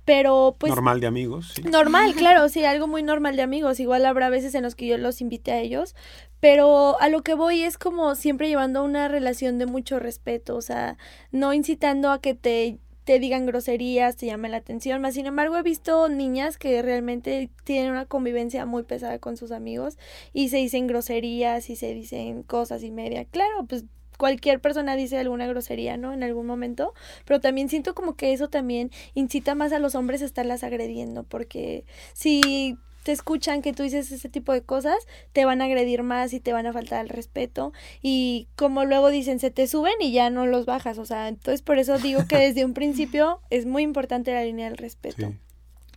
[0.05, 1.63] pero pues Normal de amigos, sí.
[1.63, 3.79] Normal, claro, sí, algo muy normal de amigos.
[3.79, 5.95] Igual habrá veces en los que yo los invite a ellos,
[6.39, 10.61] pero a lo que voy es como siempre llevando una relación de mucho respeto, o
[10.61, 10.97] sea,
[11.31, 15.57] no incitando a que te, te digan groserías, te llamen la atención, más sin embargo
[15.57, 19.97] he visto niñas que realmente tienen una convivencia muy pesada con sus amigos
[20.33, 23.25] y se dicen groserías y se dicen cosas y media.
[23.25, 23.85] Claro, pues
[24.17, 26.13] cualquier persona dice alguna grosería, ¿no?
[26.13, 26.93] En algún momento,
[27.25, 31.23] pero también siento como que eso también incita más a los hombres a estarlas agrediendo,
[31.23, 34.97] porque si te escuchan que tú dices ese tipo de cosas,
[35.31, 39.11] te van a agredir más y te van a faltar el respeto y como luego
[39.11, 42.21] dicen, se te suben y ya no los bajas, o sea, entonces por eso digo
[42.27, 45.27] que desde un principio es muy importante la línea del respeto.
[45.27, 45.37] Sí.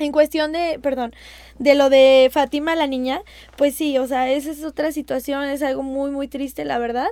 [0.01, 1.13] En cuestión de, perdón,
[1.59, 3.23] de lo de Fátima la niña,
[3.57, 7.09] pues sí, o sea, esa es otra situación, es algo muy, muy triste, la verdad.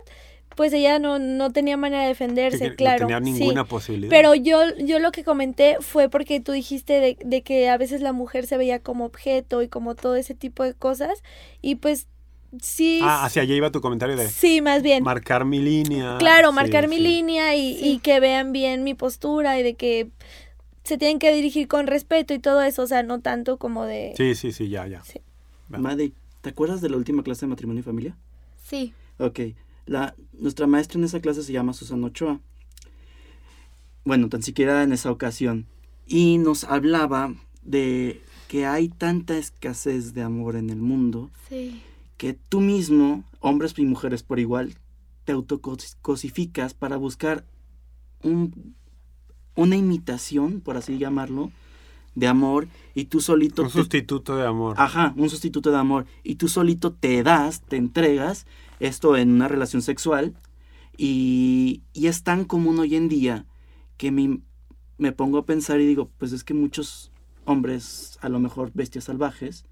[0.57, 3.09] Pues ella no, no tenía manera de defenderse, Que- claro.
[3.09, 3.41] No tenía sí.
[3.41, 4.11] ninguna posibilidad.
[4.11, 8.01] Pero yo, yo lo que comenté fue porque tú dijiste de, de que a veces
[8.01, 11.23] la mujer se veía como objeto y como todo ese tipo de cosas.
[11.61, 12.09] Y pues
[12.61, 13.01] sí.
[13.03, 15.05] ah, hacia allá iba tu comentario de Sí, más bien.
[15.05, 16.17] marcar mi línea.
[16.19, 17.03] Claro, Sí, marcar mi sí.
[17.03, 20.09] línea y, y que vean bien mi postura y de que
[20.85, 24.15] se tienen que dirigir con respeto y todo eso, o sea, no tanto como de...
[24.17, 25.03] Sí, sí, sí, ya, ya.
[25.05, 25.21] Sí.
[25.75, 25.79] Va.
[25.79, 28.17] Maddy, ¿te acuerdas de la última clase de matrimonio y familia?
[28.65, 28.95] Sí.
[29.19, 29.41] Ok,
[29.87, 32.41] la, nuestra maestra en esa clase se llama Susana Ochoa.
[34.05, 35.67] Bueno, tan siquiera en esa ocasión.
[36.07, 41.83] Y nos hablaba de que hay tanta escasez de amor en el mundo Sí.
[42.17, 44.75] que tú mismo, hombres y mujeres por igual,
[45.25, 47.45] te autocosificas para buscar
[48.23, 48.75] un,
[49.57, 51.51] una imitación, por así llamarlo,
[52.15, 54.77] de amor y tú solito Un te- sustituto de amor.
[54.79, 56.07] Ajá, un sustituto de amor.
[56.23, 58.47] Y tú solito te das, te entregas
[58.81, 60.35] esto en una relación sexual.
[60.97, 63.45] Y, y es tan común hoy en día
[63.97, 64.41] que mi-
[64.99, 67.11] me pongo a pensar y digo, pues es que muchos
[67.45, 69.65] hombres, a lo mejor bestias salvajes,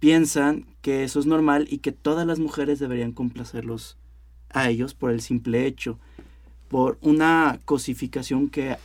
[0.00, 3.96] piensan que eso es normal y que todas las mujeres deberían complacerlos
[4.50, 5.98] a ellos por el simple hecho,
[6.68, 8.76] por una cosificación que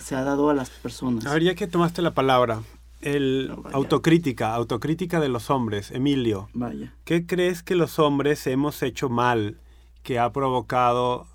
[0.00, 1.26] se ha dado a las personas.
[1.26, 2.62] A ver, ya que tomaste la palabra,
[3.02, 6.94] el No, autocrítica, autocrítica de los hombres, Emilio, Vaya.
[7.04, 9.58] ¿qué crees que los hombres hemos hecho mal
[10.02, 11.26] que ha provocado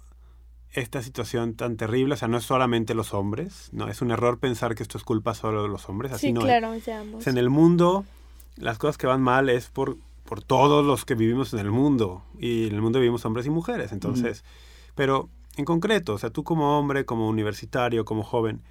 [0.71, 2.13] esta situación tan terrible.
[2.13, 5.03] O sea, no es solamente los hombres, no es un error pensar que esto es
[5.03, 6.11] culpa solo de los hombres.
[6.11, 6.45] Así sí, no es.
[6.45, 6.87] claro, es.
[6.87, 8.05] O sea, en el mundo,
[8.57, 12.23] las cosas que van mal es por, por todos los que vivimos en el mundo.
[12.39, 13.91] Y en el mundo vivimos hombres y mujeres.
[13.91, 14.43] Entonces,
[14.93, 18.61] pero en concreto, o sea, tú como hombre, como universitario, como joven,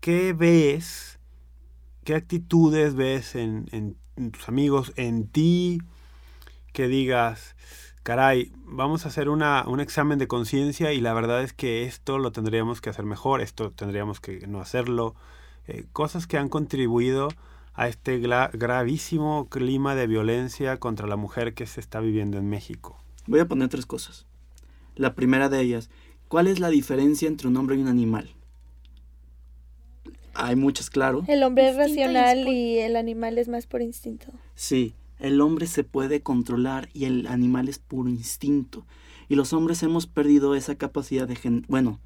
[0.00, 1.18] ¿qué ves?
[2.06, 3.96] ¿Qué actitudes ves en,
[4.30, 5.80] tus amigos, en ti?
[6.72, 7.56] Que digas,
[8.04, 12.18] caray, vamos a hacer una, un examen de conciencia y la verdad es que esto
[12.18, 15.16] lo tendríamos que hacer mejor, esto tendríamos que no hacerlo.
[15.66, 17.26] Eh, cosas que han contribuido
[17.74, 22.96] a este gravísimo clima de violencia contra la mujer que se está viviendo en México.
[23.26, 24.26] Voy a poner tres cosas.
[24.94, 25.90] La primera de ellas,
[26.28, 28.36] ¿cuál es la diferencia entre un hombre y un animal?
[30.38, 31.24] Hay muchas, claro.
[31.28, 34.26] El hombre es racional y el animal es más por instinto.
[34.54, 38.86] Sí, el hombre se puede controlar y el animal es puro instinto.
[39.28, 41.36] Y los hombres hemos perdido esa capacidad de...
[41.36, 42.00] gen- Bueno,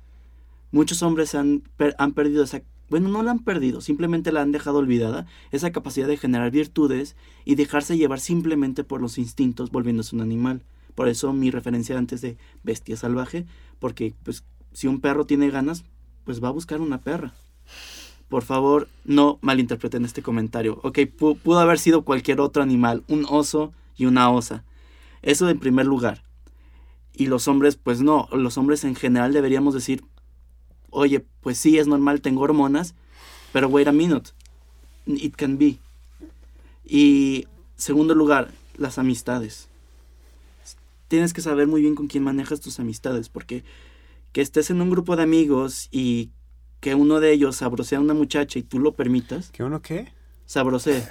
[0.71, 2.63] muchos hombres han, per- han perdido esa...
[2.89, 7.15] Bueno, no la han perdido, simplemente la han dejado olvidada, esa capacidad de generar virtudes
[7.45, 10.63] y dejarse llevar simplemente por los instintos volviéndose un animal.
[10.97, 13.47] Por eso mi referencia antes de bestia salvaje,
[13.79, 15.85] porque pues si un perro tiene ganas,
[16.25, 17.33] pues va a buscar una perra.
[18.31, 20.79] Por favor, no malinterpreten este comentario.
[20.85, 24.65] Ok, pu- pudo haber sido cualquier otro animal, un oso y una osa.
[25.21, 26.23] Eso en primer lugar.
[27.13, 30.05] Y los hombres, pues no, los hombres en general deberíamos decir,
[30.91, 32.95] oye, pues sí, es normal, tengo hormonas,
[33.53, 34.31] pero wait a minute,
[35.07, 35.79] it can be.
[36.85, 39.69] Y segundo lugar, las amistades.
[41.09, 43.65] Tienes que saber muy bien con quién manejas tus amistades, porque
[44.33, 46.31] que estés en un grupo de amigos y
[46.81, 50.13] que uno de ellos sabrosea a una muchacha y tú lo permitas, ¿Qué uno qué?
[50.47, 51.03] sabrosee.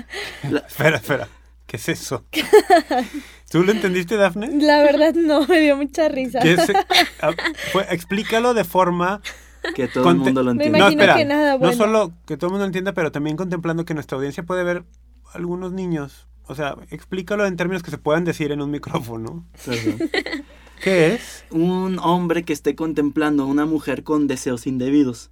[0.50, 1.28] La- Espera, espera.
[1.66, 2.24] ¿Qué es eso?
[3.50, 4.50] ¿Tú lo entendiste, Dafne?
[4.62, 6.38] La verdad no, me dio mucha risa.
[6.40, 6.70] ¿Qué es-
[7.20, 7.32] ah,
[7.72, 9.20] fue- explícalo de forma...
[9.74, 10.78] que todo el mundo lo Me entiende.
[10.78, 11.16] No, espera.
[11.16, 14.44] que nada No solo que todo el mundo entienda, pero también contemplando que nuestra audiencia
[14.44, 14.84] puede ver
[15.34, 16.28] algunos niños.
[16.44, 19.44] O sea, explícalo en términos que se puedan decir en un micrófono.
[19.64, 20.08] Perdón.
[20.82, 21.44] ¿Qué es?
[21.50, 25.30] Un hombre que esté contemplando a una mujer con deseos indebidos.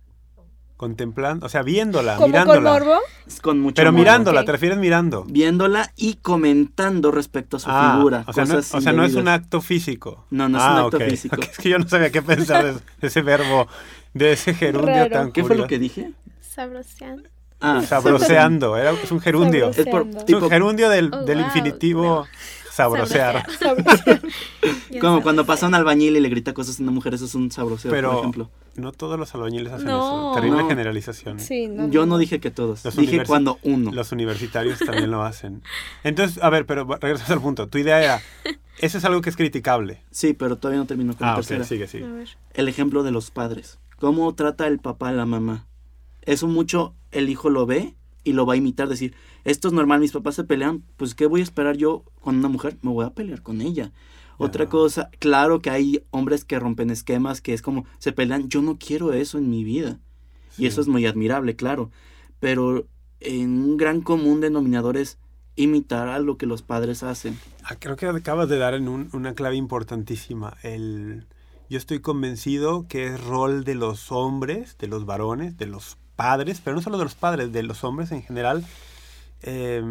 [0.77, 2.73] Contemplando, o sea, viéndola, ¿Como con mirándola.
[2.73, 2.99] morbo?
[3.29, 4.01] Es Con mucho Pero morbo.
[4.01, 5.25] mirándola, te refieres mirando.
[5.25, 8.25] Viéndola y comentando respecto a su Ah, figura.
[8.27, 10.27] o sea, no, cosas o sea, no es un acto físico.
[10.31, 11.03] No, no es Ah, un acto ok.
[11.05, 11.41] físico.
[11.41, 13.69] Es que yo no sabía qué pensar de de ese verbo,
[14.15, 15.11] de ese gerundio Raro.
[15.11, 16.11] tan ¿Qué fue lo que dije?
[16.41, 17.23] Sabrosean.
[17.61, 19.73] Ah, Sabroseando, era, es un gerundio.
[19.73, 20.11] Sabroseando.
[20.11, 21.47] Es por Es Es un gerundio del, Oh, del wow.
[21.47, 22.27] infinitivo
[22.75, 23.47] sabrosear.
[25.01, 27.51] Como cuando pasa un albañil y le grita cosas a una mujer, eso es un
[27.51, 28.51] sabroseo, Pero por ejemplo.
[28.77, 30.33] no todos los albañiles hacen No.
[30.33, 30.41] eso.
[30.41, 30.69] Terrible No.
[30.69, 31.41] generalización.
[31.41, 33.93] Sí, no, Yo no dije que todos, Los dije cuando uno.
[33.93, 35.63] Los universitarios también lo hacen.
[36.05, 37.69] Entonces, a ver, pero regresas al punto.
[37.69, 38.23] Tu idea era,
[38.79, 40.03] eso es algo que es criticable.
[40.11, 41.65] Sí, pero todavía no termino con la Ah, ok, tercera.
[41.65, 42.05] sigue, sigue.
[42.05, 42.29] A ver.
[42.55, 43.79] El ejemplo de los padres.
[43.99, 45.67] ¿Cómo trata el papá a la mamá?
[46.23, 50.01] Eso mucho el hijo lo ve y lo va a imitar, decir, esto es normal,
[50.01, 52.79] mis papás se pelean, pues ¿qué voy a esperar yo con una mujer?
[52.83, 53.93] Me voy a pelear con ella.
[54.37, 58.63] Otra cosa, claro que hay hombres que rompen esquemas, que es como, se pelean, yo
[58.63, 60.01] no quiero eso en mi vida.
[60.59, 61.91] Y eso es muy admirable, claro.
[62.41, 62.87] Pero
[63.21, 65.19] en un gran común denominador es
[65.57, 67.39] imitar a lo que los padres hacen.
[67.63, 70.57] Ah, creo que acabas de dar en un- una clave importantísima.
[70.63, 71.27] El,
[71.71, 76.61] yo estoy convencido que es rol de los hombres, de los varones, de los padres,
[76.63, 78.65] pero no solo de los padres, de los hombres en general,
[79.43, 79.83] eh,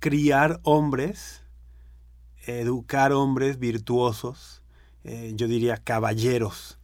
[0.00, 1.42] criar hombres,
[2.46, 4.62] educar hombres virtuosos,
[5.04, 6.78] eh, yo diría caballeros.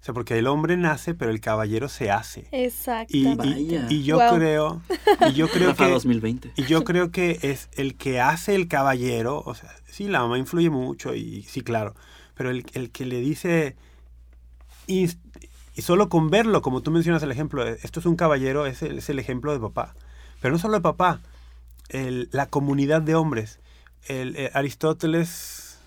[0.00, 2.46] O sea, porque el hombre nace, pero el caballero se hace.
[2.52, 3.16] Exacto.
[3.16, 4.36] Y, y- y yo Wow.
[4.36, 4.82] creo,
[5.26, 6.52] y yo creo Rafa que 2020.
[6.56, 10.36] y yo creo que es el que hace el caballero, o sea, sí, la mamá
[10.38, 11.94] influye mucho y sí, claro,
[12.34, 13.76] pero el, el que le dice,
[15.74, 18.82] y, solo con verlo, como tú mencionas el ejemplo, de, esto es un caballero, es
[18.82, 19.94] el, es el ejemplo de papá.
[20.40, 21.20] Pero no solo de papá,
[21.88, 23.58] el- la comunidad de hombres.
[24.06, 25.78] El, eh, Aristóteles,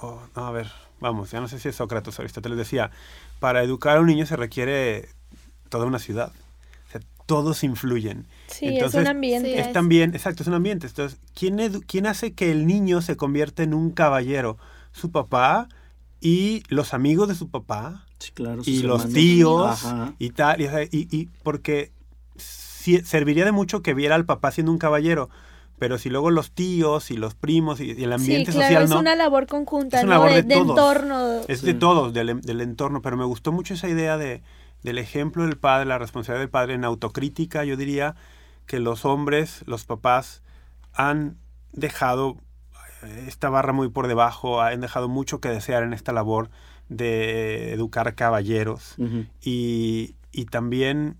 [0.00, 0.68] oh, no, a ver,
[1.00, 2.90] vamos, ya no sé si es Sócrates o Aristóteles decía,
[3.38, 5.08] para educar a un niño se requiere
[5.68, 6.32] toda una ciudad.
[6.88, 8.26] O sea, todos influyen.
[8.48, 9.60] Sí, Entonces, es un ambiente.
[9.60, 10.86] Es también, exacto, es un ambiente.
[10.88, 14.58] Entonces, ¿quién, ¿quién hace que el niño se convierta en un caballero?
[14.92, 15.68] Su papá
[16.20, 18.62] y los amigos de su papá Sí, claro.
[18.64, 19.14] y sus los hermanos.
[19.14, 20.14] tíos Ajá.
[20.18, 20.60] y tal.
[20.60, 21.92] Y, y- y porque
[22.36, 25.30] si- serviría de mucho que viera al papá siendo un caballero.
[25.78, 28.84] Pero si luego los tíos y los primos y, y el ambiente sí, claro, social
[28.84, 30.24] es no, una labor conjunta, Es una ¿no?
[30.26, 30.68] labor de, de de todos.
[30.70, 31.40] entorno.
[31.48, 31.66] es Sí.
[31.66, 33.00] de todos, del, del entorno.
[33.00, 34.42] Pero me gustó mucho esa idea de,
[34.82, 37.64] del ejemplo del padre, la responsabilidad del padre en autocrítica.
[37.64, 38.14] Yo diría
[38.66, 40.42] que los hombres, los papás,
[40.92, 41.38] han
[41.72, 42.36] dejado
[43.26, 46.50] esta barra muy por debajo, han dejado mucho que desear en esta labor
[46.88, 48.94] de educar caballeros
[49.40, 51.16] y, y también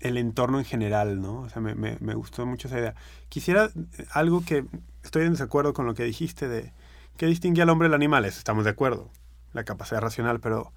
[0.00, 1.40] el entorno en general, ¿no?
[1.40, 2.94] O sea, me, me- me gustó mucho esa idea.
[3.28, 3.70] Quisiera
[4.12, 4.64] algo que
[5.02, 6.72] estoy en desacuerdo con lo que dijiste de
[7.16, 8.24] qué distingue al hombre del animal.
[8.26, 9.08] Eso Estamos de acuerdo,
[9.54, 10.70] la capacidad racional, pero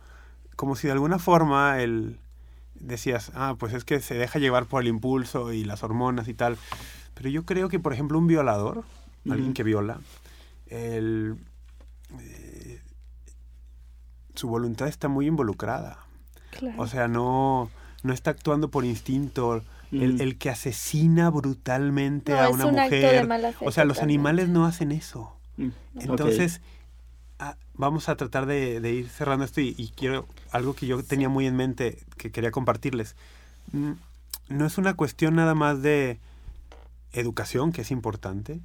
[0.56, 2.18] como si de alguna forma el
[2.76, 6.34] decías, ah, pues es que se deja llevar por el impulso y las hormonas y
[6.34, 6.58] tal.
[7.14, 8.84] Pero yo creo que, por ejemplo, un violador,
[9.30, 10.00] alguien que viola,
[10.70, 11.38] el,
[12.20, 12.82] eh,
[14.36, 15.99] su voluntad está muy involucrada.
[16.51, 16.82] Claro.
[16.82, 17.70] O sea, no,
[18.03, 19.63] no está actuando por instinto.
[19.91, 20.24] El, Ujú.
[20.24, 23.28] el que asesina brutalmente No, a es una acto de mujer.
[23.28, 25.36] mala fe o sea, los animales no hacen eso.
[25.57, 25.70] Mm.
[26.01, 26.61] Entonces,
[27.39, 31.01] ah, vamos a tratar de, de ir cerrando esto y, y quiero algo que yo
[31.03, 33.15] tenía muy en mente que quería compartirles.
[33.72, 33.93] Mm,
[34.49, 36.20] No es una cuestión nada más de
[37.11, 38.61] educación, que es importante,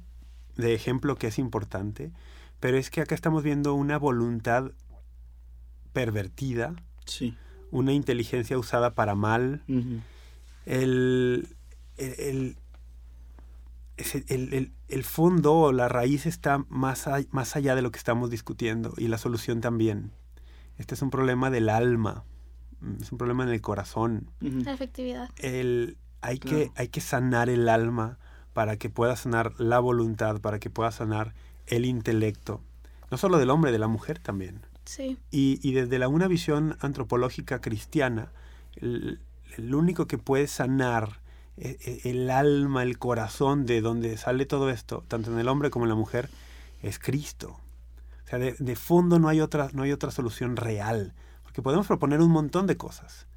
[0.55, 2.11] de ejemplo, que es importante,
[2.59, 4.71] pero es que acá estamos viendo una voluntad
[5.93, 6.75] pervertida,
[7.05, 7.35] Sí.
[7.71, 9.63] una inteligencia usada para mal,
[10.65, 11.47] el,
[11.97, 12.57] el, el-
[14.27, 17.97] el- el- el fondo o la raíz está más, a- más allá de lo que
[17.97, 20.11] estamos discutiendo y la solución también.
[20.77, 22.23] Este es un problema del alma,
[22.81, 24.29] mm, es un problema en el corazón.
[24.41, 25.29] La efectividad.
[25.37, 28.17] El, hay, que, hay que sanar el alma
[28.55, 31.33] para que pueda sanar la voluntad, para que pueda sanar
[31.67, 32.61] el intelecto.
[33.11, 34.61] No solo del hombre, de la mujer también.
[34.85, 35.17] Sí.
[35.29, 38.29] Y, y desde la, una visión antropológica cristiana,
[38.77, 39.19] el,
[39.57, 41.19] el único que puede sanar
[41.57, 45.69] e- e- el alma, el corazón de donde sale todo esto, tanto en el hombre
[45.69, 46.29] como en la mujer,
[46.81, 47.59] es Cristo.
[48.23, 51.87] O sea, de, de fondo no hay, otra, no hay otra solución real, porque podemos
[51.87, 53.27] proponer un montón de cosas.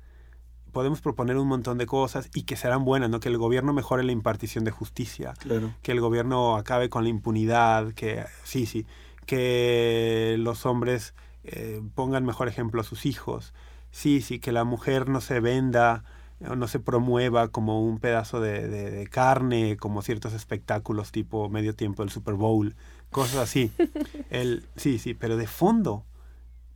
[0.73, 3.21] Podemos proponer un montón de cosas y que serán buenas, ¿no?
[3.21, 5.75] Que el gobierno mejore la impartición de justicia, Claro.
[5.83, 8.87] que el gobierno acabe con la impunidad, que sí, sí,
[9.27, 11.15] que los hombres
[11.45, 13.53] eh, pongan mejor ejemplo a sus hijos,
[13.91, 16.05] sí, sí, que la mujer no se venda
[16.49, 21.49] o no se promueva como un pedazo de, de- de carne, como ciertos espectáculos tipo
[21.49, 22.77] medio tiempo del Super Bowl,
[23.11, 23.73] cosas así.
[24.31, 26.05] El, sí, sí, pero de fondo,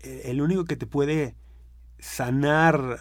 [0.00, 1.36] eh, el único que te puede
[1.98, 2.98] sanar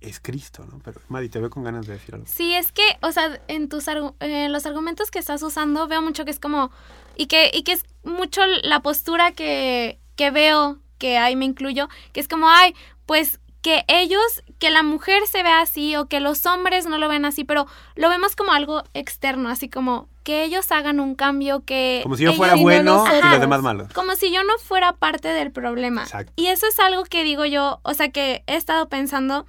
[0.00, 0.80] es Cristo, ¿no?
[0.84, 2.26] Pero, Madi, te veo con ganas de decir algo.
[2.28, 6.24] Sí, es que, o sea, en tus en los argumentos que estás usando veo mucho
[6.24, 6.70] que es como
[7.16, 11.88] y que y que es mucho la postura que que veo que ahí me incluyo,
[12.12, 12.74] que es como, ay,
[13.06, 17.08] pues que ellos, que la mujer se vea así o que los hombres no lo
[17.08, 21.64] ven así, pero lo vemos como algo externo, así como que ellos hagan un cambio
[21.64, 23.92] que Como si yo fuera no bueno y los demás malos.
[23.92, 26.02] como si yo no fuera parte del problema.
[26.02, 26.32] Exacto.
[26.36, 29.46] Y eso es algo que digo yo, o sea, que he estado pensando,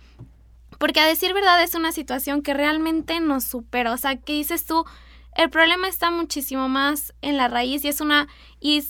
[0.82, 4.66] porque a decir verdad es una situación que realmente nos supera, o sea, que dices
[4.66, 4.84] tú,
[5.36, 8.28] el problema está muchísimo más en la raíz y es una,
[8.60, 8.84] y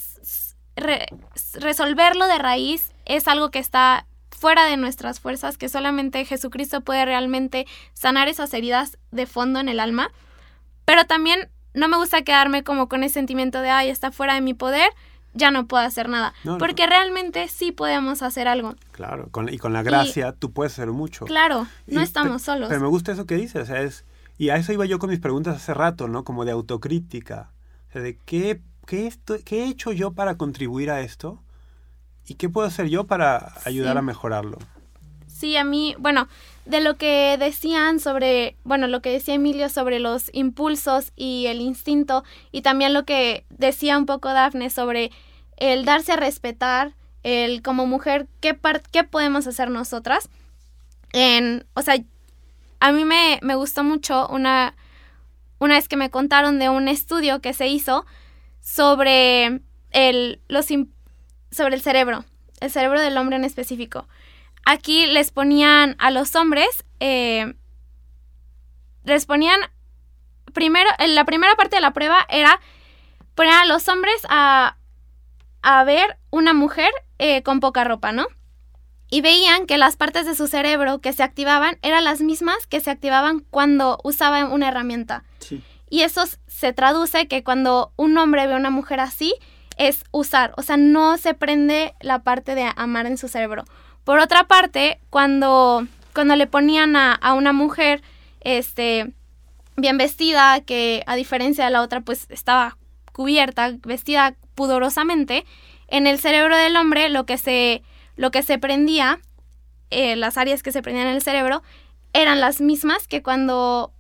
[1.56, 7.04] resolverlo de raíz es algo que está fuera de nuestras fuerzas, que solamente Jesucristo puede
[7.04, 10.12] realmente sanar esas heridas de fondo en el alma,
[10.86, 14.42] pero también no me gusta quedarme como con ese sentimiento de, ay, está fuera de
[14.42, 14.90] mi poder,
[15.34, 16.34] ya no puedo hacer nada.
[16.44, 16.58] No, no.
[16.58, 18.76] Porque realmente sí podemos hacer algo.
[18.92, 21.26] Claro, con- y con la gracia tú puedes hacer mucho.
[21.26, 22.70] Claro, no Y- estamos solos.
[22.70, 24.06] Pero me gusta eso que dices, o sea, es,
[24.38, 26.24] y a eso iba yo con mis preguntas hace rato, ¿no?
[26.24, 27.52] Como de autocrítica.
[27.90, 31.42] O sea, de qué, qué, estoy- qué he hecho yo para contribuir a esto
[32.28, 33.98] y qué puedo hacer yo para ayudar Sí.
[34.00, 34.58] a mejorarlo.
[35.28, 36.28] Sí, a mí, bueno,
[36.66, 41.60] de lo que decían sobre, bueno, lo que decía Emilio sobre los impulsos y el
[41.60, 45.12] instinto, y también lo que decía un poco Dafne sobre
[45.58, 46.94] el darse a respetar,
[47.24, 50.30] el como mujer, qué, par- qué podemos hacer nosotras.
[51.14, 51.96] En, o sea,
[52.80, 54.76] a mí me, me gustó mucho una,
[55.60, 58.06] una vez que me contaron de un estudio que se hizo
[58.62, 60.68] sobre el, los,
[61.52, 62.26] sobre el cerebro,
[62.60, 64.08] el cerebro del hombre en específico.
[64.66, 67.56] Aquí les ponían a los hombres, eh,
[69.04, 69.60] les ponían,
[70.54, 72.60] primero, en la primera parte de la prueba era
[73.36, 74.78] poner a los hombres a,
[75.62, 78.28] a ver una mujer eh, con poca ropa, ¿no?
[79.10, 82.80] Y veían que las partes de su cerebro que se activaban eran las mismas que
[82.80, 85.24] se activaban cuando usaban una herramienta.
[85.40, 85.64] Sí.
[85.90, 89.34] Y eso se traduce que cuando un hombre ve a una mujer así,
[89.78, 93.66] es usar, o sea, no se prende la parte de amar en su cerebro.
[94.04, 98.02] Por otra parte, cuando, cuando le ponían a, a una mujer,
[98.42, 99.12] este,
[99.78, 102.78] bien vestida, que a diferencia de la otra, pues estaba
[103.12, 105.46] cubierta, vestida pudorosamente,
[105.88, 107.84] en el cerebro del hombre lo que se,
[108.16, 109.20] lo que se prendía,
[109.90, 111.62] eh, las áreas que se prendían en el cerebro,
[112.14, 113.94] eran las mismas que cuando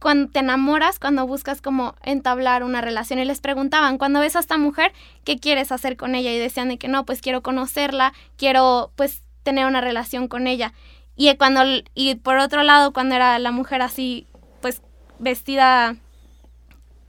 [0.00, 4.40] cuando te enamoras, cuando buscas como entablar una relación y les preguntaban, cuando ves a
[4.40, 4.92] esta mujer,
[5.24, 6.32] ¿qué quieres hacer con ella?
[6.32, 10.72] Y decían de que no, pues quiero conocerla, quiero pues tener una relación con ella.
[11.16, 11.62] Y cuando
[11.94, 14.26] y por otro lado, cuando era la mujer así
[14.60, 14.82] pues
[15.18, 15.96] vestida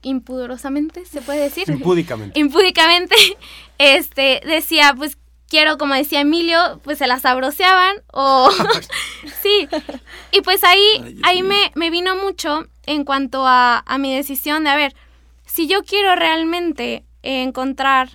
[0.02, 1.64] impudorosamente, se puede decir.
[1.68, 2.38] Impúdicamente.
[2.38, 3.14] Impúdicamente,
[3.78, 5.18] este decía, pues
[5.48, 8.50] quiero, como decía Emilio, pues se la sabroseaban o...
[9.42, 9.68] sí.
[10.30, 14.70] Y pues ahí, ahí me, me, vino mucho en cuanto a, a, mi decisión de,
[14.70, 14.94] a ver,
[15.46, 18.10] si yo quiero realmente encontrar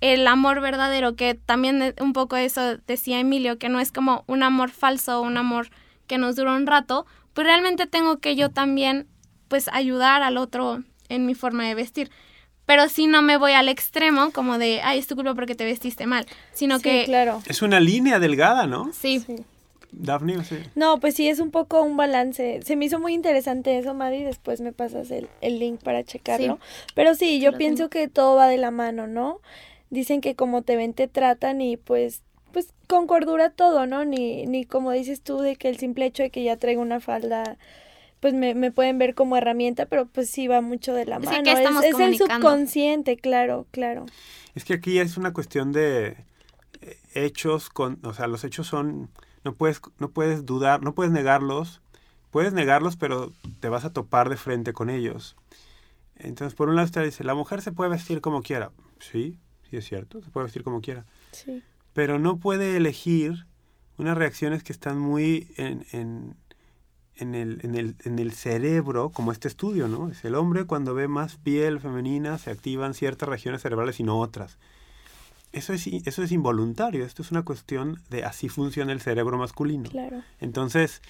[0.00, 4.42] el amor verdadero, que también un poco eso decía Emilio, que no es como un
[4.42, 5.68] amor falso o un amor
[6.06, 9.08] que nos dura un rato, pues realmente tengo que yo también,
[9.48, 12.10] pues ayudar al otro en mi forma de vestir
[12.66, 15.64] pero si no me voy al extremo como de, ay, es tu culpa porque te
[15.64, 17.04] vestiste mal, sino que...
[17.04, 17.42] claro.
[17.46, 18.90] Es una línea delgada, ¿no?
[18.92, 19.20] Sí.
[19.20, 19.44] sí.
[19.98, 20.56] Daphne, sí.
[20.74, 22.60] No, pues sí, es un poco un balance.
[22.64, 26.58] Se me hizo muy interesante eso, Mari, después me pasas el, el link para checarlo.
[26.94, 29.40] Pero sí, yo pienso que todo va de la mano, ¿no?
[29.90, 32.22] Dicen que como te ven, te tratan y pues
[32.52, 34.04] pues con cordura todo, ¿no?
[34.04, 37.00] Ni, ni como dices tú de que el simple hecho de que ya traigo una
[37.00, 37.58] falda
[38.24, 41.42] pues me, me, pueden ver como herramienta, pero pues sí va mucho de la mano.
[41.44, 44.06] es, es el subconsciente, claro, claro.
[44.54, 46.16] Es que aquí es una cuestión de
[46.80, 49.10] eh, hechos, con, o sea, los hechos son,
[49.44, 51.80] no puedes, no puedes dudar, no puedes negarlos,
[52.30, 55.36] puedes negarlos, pero te vas a topar de frente con ellos.
[56.16, 58.70] Entonces, por un lado, usted dice, la mujer se puede vestir como quiera.
[58.98, 59.38] Sí,
[59.68, 61.04] sí es cierto, se puede vestir como quiera.
[61.32, 61.62] Sí.
[61.92, 63.46] Pero no puede elegir
[63.98, 66.36] unas reacciones que están muy en, en
[67.16, 70.08] en el, en, el, en el cerebro, como este estudio, ¿no?
[70.08, 74.18] Es el hombre cuando ve más piel femenina se activan ciertas regiones cerebrales y no
[74.18, 74.58] otras.
[75.54, 79.88] Eso es, eso es involuntario, esto es una cuestión de así funciona el cerebro masculino.
[79.88, 80.22] Claro.
[80.40, 81.00] Entonces,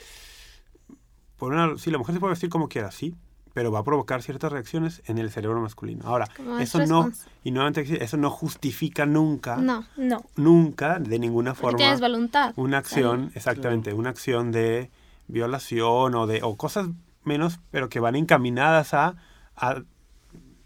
[1.38, 3.14] por una, sí, la mujer se puede vestir como quiera, sí,
[3.54, 6.04] pero va a provocar ciertas reacciones en el cerebro masculino.
[6.06, 6.28] Ahora,
[6.60, 7.10] eso no,
[7.42, 10.24] y nuevamente eso no justifica nunca, no, no.
[10.36, 12.52] nunca, de ninguna forma, tienes voluntad.
[12.56, 14.90] una acción, exactamente, una acción de
[15.28, 16.88] violación o de o cosas
[17.22, 19.16] menos, pero que van encaminadas a,
[19.56, 19.82] a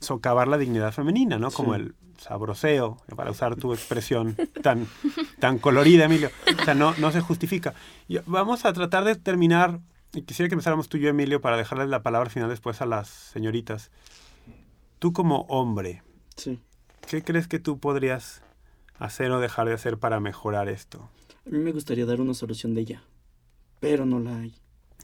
[0.00, 1.50] socavar la dignidad femenina, ¿no?
[1.50, 4.86] Como el sabroseo, para usar tu expresión tan,
[5.38, 6.30] tan colorida, Emilio.
[6.60, 7.74] O sea, no, no se justifica.
[8.08, 9.80] Y vamos a tratar de terminar,
[10.12, 12.86] y quisiera que empezáramos tú y yo, Emilio, para dejarles la palabra final después a
[12.86, 13.90] las señoritas.
[14.98, 16.02] Tú como hombre,
[16.36, 16.60] sí.
[17.06, 18.42] ¿qué crees que tú podrías
[18.98, 21.08] hacer o dejar de hacer para mejorar esto?
[21.46, 23.02] A mí me gustaría dar una solución de ella
[23.80, 24.54] pero no la hay.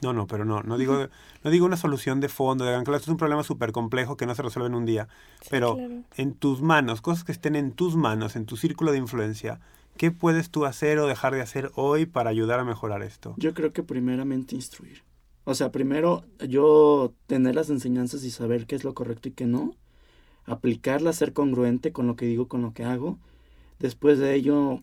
[0.03, 1.09] No, no, pero no, no digo,
[1.45, 4.27] no digo una solución de fondo, de claro, esto es un problema súper complejo que
[4.27, 5.09] no se resuelve en un día,
[5.51, 5.79] pero
[6.17, 9.61] en tus manos, cosas que estén en tus manos, en tu círculo de influencia,
[9.97, 13.35] ¿qué puedes tú hacer o dejar de hacer hoy para ayudar a mejorar esto?
[13.37, 15.03] Yo creo que primeramente instruir.
[15.45, 19.47] O sea, primero yo tener las enseñanzas y saber qué es lo correcto y qué
[19.47, 19.75] no,
[20.45, 23.19] aplicarla, ser congruente con lo que digo, con lo que hago.
[23.79, 24.83] Después de ello,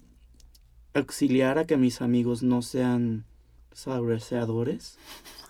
[0.93, 3.25] auxiliar a que mis amigos no sean
[3.73, 4.97] sabreseadores.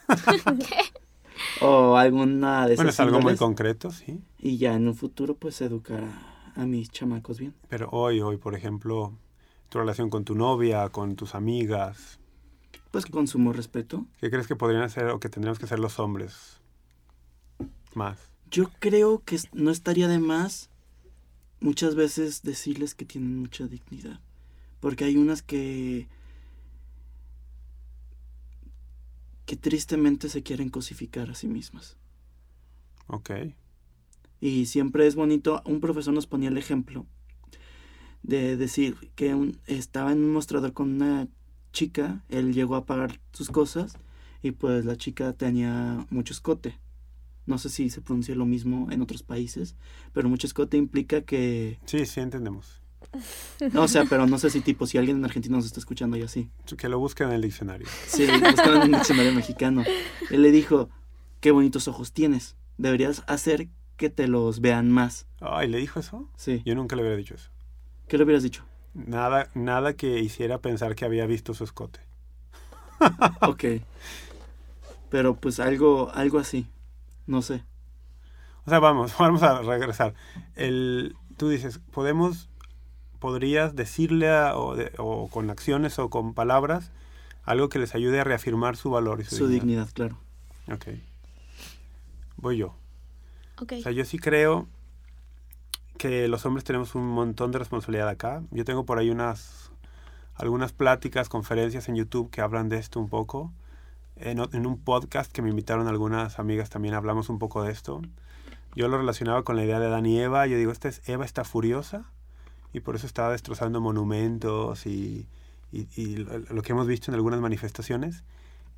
[1.61, 4.19] o alguna de esas Bueno, es algo muy concreto, sí.
[4.39, 6.03] Y ya en un futuro, pues, educar
[6.55, 7.53] a, mis chamacos bien.
[7.69, 9.13] Pero hoy, hoy, por ejemplo,
[9.69, 12.19] tu relación con tu novia, con tus amigas.
[12.91, 14.05] Pues con sumo respeto.
[14.19, 16.59] ¿Qué crees que podrían hacer o que tendríamos que hacer los hombres
[17.93, 18.19] más?
[18.49, 20.69] Yo creo que no estaría de más
[21.61, 24.19] muchas veces decirles que tienen mucha dignidad.
[24.81, 26.09] Porque hay unas que
[29.51, 31.97] que tristemente se quieren cosificar a sí mismas.
[33.07, 33.31] Ok.
[34.39, 37.05] Y siempre es bonito, un profesor nos ponía el ejemplo
[38.23, 39.35] de decir que
[39.67, 41.27] estaba en un mostrador con una
[41.73, 43.97] chica, él llegó a pagar sus cosas
[44.41, 46.79] y pues la chica tenía mucho escote.
[47.45, 49.75] No sé si se pronuncia lo mismo en otros países,
[50.13, 51.77] pero mucho escote implica que...
[51.87, 52.80] Sí, sí, entendemos.
[53.73, 56.17] No, o sea, pero no sé si tipo, si alguien en Argentina nos está escuchando
[56.17, 56.49] y así.
[56.77, 57.87] Que lo busquen en el diccionario.
[58.07, 59.83] Sí, buscan en el diccionario mexicano.
[60.31, 60.89] Él le dijo,
[61.39, 62.55] qué bonitos ojos tienes.
[62.77, 65.27] Deberías hacer que te los vean más.
[65.39, 66.27] Ay, ¿le dijo eso?
[66.35, 66.63] Sí.
[66.65, 67.51] Yo nunca le hubiera dicho eso.
[68.07, 68.65] ¿Qué le hubieras dicho?
[68.93, 71.99] Nada, nada que hiciera pensar que había visto su escote.
[73.41, 73.63] ok.
[75.09, 76.67] Pero pues algo, algo así.
[77.27, 77.63] No sé.
[78.65, 80.13] O sea, vamos, vamos a regresar.
[80.55, 82.49] El, tú dices, podemos
[83.21, 86.91] podrías decirle o, con acciones o con palabras
[87.45, 89.87] algo que les ayude a reafirmar su valor y su, su dignidad.
[89.93, 90.17] claro.
[90.69, 90.87] Ok.
[92.37, 92.75] Voy yo.
[93.59, 93.79] Okay.
[93.79, 94.67] O sea, yo sí creo
[95.97, 98.43] que los hombres tenemos un montón de responsabilidad acá.
[98.51, 99.71] Yo tengo por ahí unas
[100.35, 103.51] algunas pláticas, conferencias en YouTube que hablan de esto un poco.
[104.15, 107.71] En, o- en un podcast que me invitaron algunas amigas también hablamos un poco de
[107.71, 108.01] esto.
[108.75, 110.47] Yo lo relacionaba con la idea de Adán y Eva.
[110.47, 112.05] Yo digo, esta es, Eva está furiosa
[112.73, 115.27] y por eso estaba destrozando monumentos y,
[115.71, 118.23] y- y lo, que hemos visto en algunas manifestaciones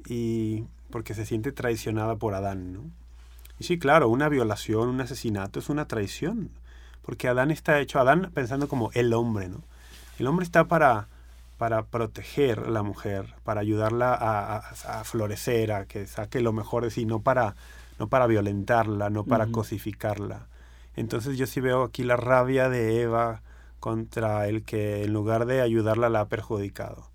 [0.07, 2.81] y porque se siente traicionada por Adán, ¿no?
[3.59, 6.49] Y sí, claro, una violación, un asesinato es una traición,
[7.03, 9.61] porque Adán está hecho, Adán pensando como el hombre, ¿no?
[10.19, 11.07] El hombre está para,
[11.57, 16.51] para proteger a la mujer, para ayudarla a, a- a florecer, a que saque lo
[16.53, 17.55] mejor de sí, no para,
[17.99, 19.53] no para violentarla, no para Ujú.
[19.53, 20.47] cosificarla.
[20.95, 23.41] Entonces yo sí veo aquí la rabia de Eva
[23.83, 27.11] contra el que en lugar de ayudarla la ha perjudicado.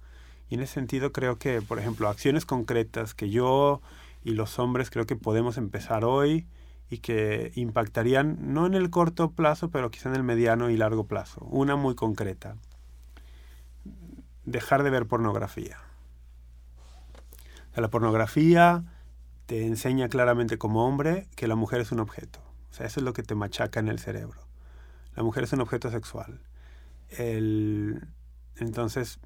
[0.51, 3.81] Y en ese sentido creo que, por ejemplo, acciones concretas que yo
[4.23, 6.47] y los hombres creo que podemos empezar hoy
[6.91, 11.07] y que impactarían no en el corto plazo, pero quizá en el mediano y largo
[11.07, 11.41] plazo.
[11.47, 12.57] Una muy concreta.
[14.45, 15.79] Dejar de ver pornografía.
[17.71, 18.85] O sea, la pornografía
[19.47, 22.41] te enseña claramente como hombre que la mujer es un objeto.
[22.71, 24.43] O sea, eso es lo que te machaca en el cerebro.
[25.17, 26.43] La mujer es un objeto sexual.
[27.11, 28.07] El,
[28.57, 29.19] entonces,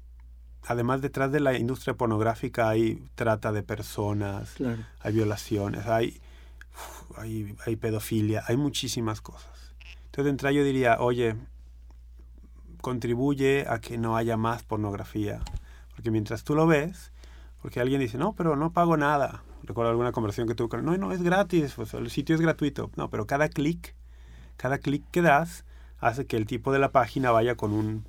[0.65, 4.83] además detrás de la industria pornográfica hay trata de personas, Claro.
[5.01, 6.21] hay violaciones, hay,
[7.17, 9.51] hay, hay pedofilia, hay muchísimas cosas.
[10.05, 11.35] Entonces, de entrada yo diría, oye,
[12.81, 15.41] contribuye a que no haya más pornografía.
[15.95, 17.11] Porque mientras tú lo ves,
[17.61, 19.43] porque alguien dice, no, pero no pago nada.
[19.63, 22.91] Recuerdo alguna conversación que tuve con, no, no, es gratis, pues, el sitio es gratuito.
[22.95, 23.95] No, pero cada clic,
[24.57, 25.65] cada clic que das
[26.07, 28.05] hace que el tipo de la página vaya con un,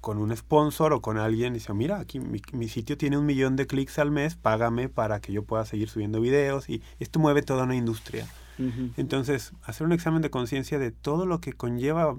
[0.00, 3.26] con un sponsor o con alguien y dice, mira, aquí mi, mi sitio tiene un
[3.26, 7.18] millón de clics al mes, págame para que yo pueda seguir subiendo videos y esto
[7.18, 8.26] mueve toda una industria.
[8.96, 12.16] Entonces, hacer un examen de conciencia de todo lo que conlleva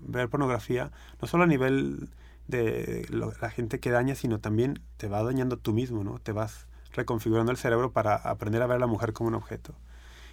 [0.00, 2.08] ver pornografía, no solo a nivel
[2.48, 6.18] de lo- la gente que daña, sino también te va dañando tú mismo, ¿no?
[6.18, 9.74] Te vas reconfigurando el cerebro para aprender a ver a la mujer como un objeto.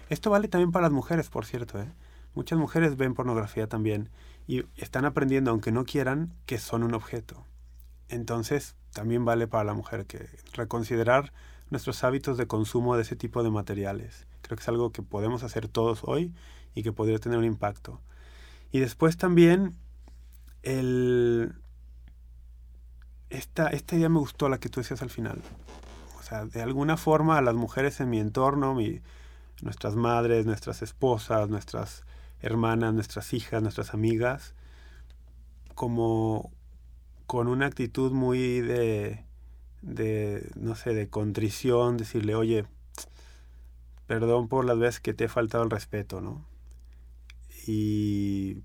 [0.08, 1.88] Esto vale también para las mujeres, por cierto, ¿eh?
[2.34, 4.08] Muchas mujeres ven pornografía también
[4.46, 7.44] y están aprendiendo, aunque no quieran, que son un objeto.
[8.08, 11.32] Entonces, también vale para la mujer que reconsiderar
[11.70, 14.26] nuestros hábitos de consumo de ese tipo de materiales.
[14.42, 16.34] Creo que es algo que podemos hacer todos hoy
[16.74, 18.00] y que podría tener un impacto.
[18.72, 19.76] Y después también
[20.62, 21.54] el
[23.30, 25.40] esta, esta idea me gustó la que tú decías al final.
[26.18, 29.00] O sea, de alguna forma a las mujeres en mi entorno, mi,
[29.62, 32.04] nuestras madres, nuestras esposas, nuestras
[32.42, 34.54] hermanas, nuestras hijas, nuestras amigas,
[35.74, 36.52] como
[37.26, 39.24] con una actitud muy de,
[39.82, 42.66] de, no sé, de contrición, decirle, oye,
[44.06, 46.44] perdón por las veces que te he faltado el respeto, ¿no?
[47.66, 48.58] Y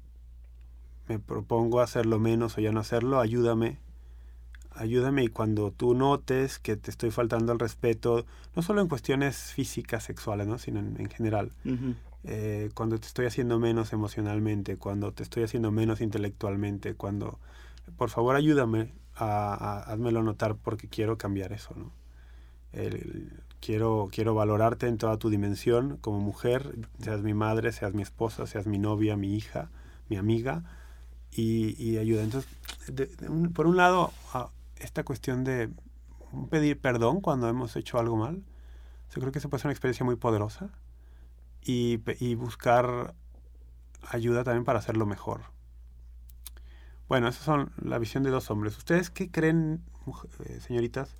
[1.08, 3.78] me propongo hacerlo menos o ya no hacerlo, ayúdame.
[4.72, 9.54] Ayúdame y cuando tú notes que te estoy faltando el respeto, no solo en cuestiones
[9.54, 10.58] físicas, sexuales, ¿no?
[10.58, 11.52] sino en, en general.
[12.26, 17.40] Eh, cuando te estoy haciendo menos emocionalmente, cuando te estoy haciendo menos intelectualmente, cuando,
[17.98, 21.92] por favor, ayúdame, a, a- házmelo notar porque quiero cambiar eso, ¿no?
[22.74, 27.94] El- el- quiero, quiero valorarte en toda tu dimensión como mujer, seas mi madre, seas
[27.94, 29.70] mi esposa, seas mi novia, mi hija,
[30.10, 30.64] mi amiga,
[31.32, 32.24] y, y ayuda.
[32.24, 32.50] Entonces,
[32.88, 35.70] de- de un- por un lado, a- esta cuestión de
[36.50, 38.44] pedir perdón cuando hemos hecho algo mal,
[39.14, 40.70] yo creo que eso puede ser una experiencia muy poderosa
[41.66, 43.16] y, buscar
[44.08, 45.42] ayuda también para hacerlo mejor.
[47.08, 48.78] Bueno, esas son la visión de dos hombres.
[48.78, 49.84] ¿Ustedes qué creen,
[50.46, 51.16] eh, señoritas,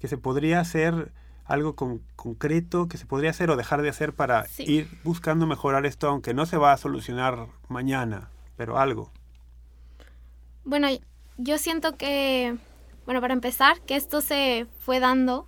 [0.00, 1.12] que se podría hacer
[1.44, 4.64] algo con- concreto, que se podría hacer o dejar de hacer para Sí.
[4.66, 9.12] ir buscando mejorar esto, aunque no se va a solucionar mañana, pero algo?
[10.64, 10.88] Bueno,
[11.36, 12.56] yo siento que,
[13.04, 15.46] bueno, para empezar, que esto se fue dando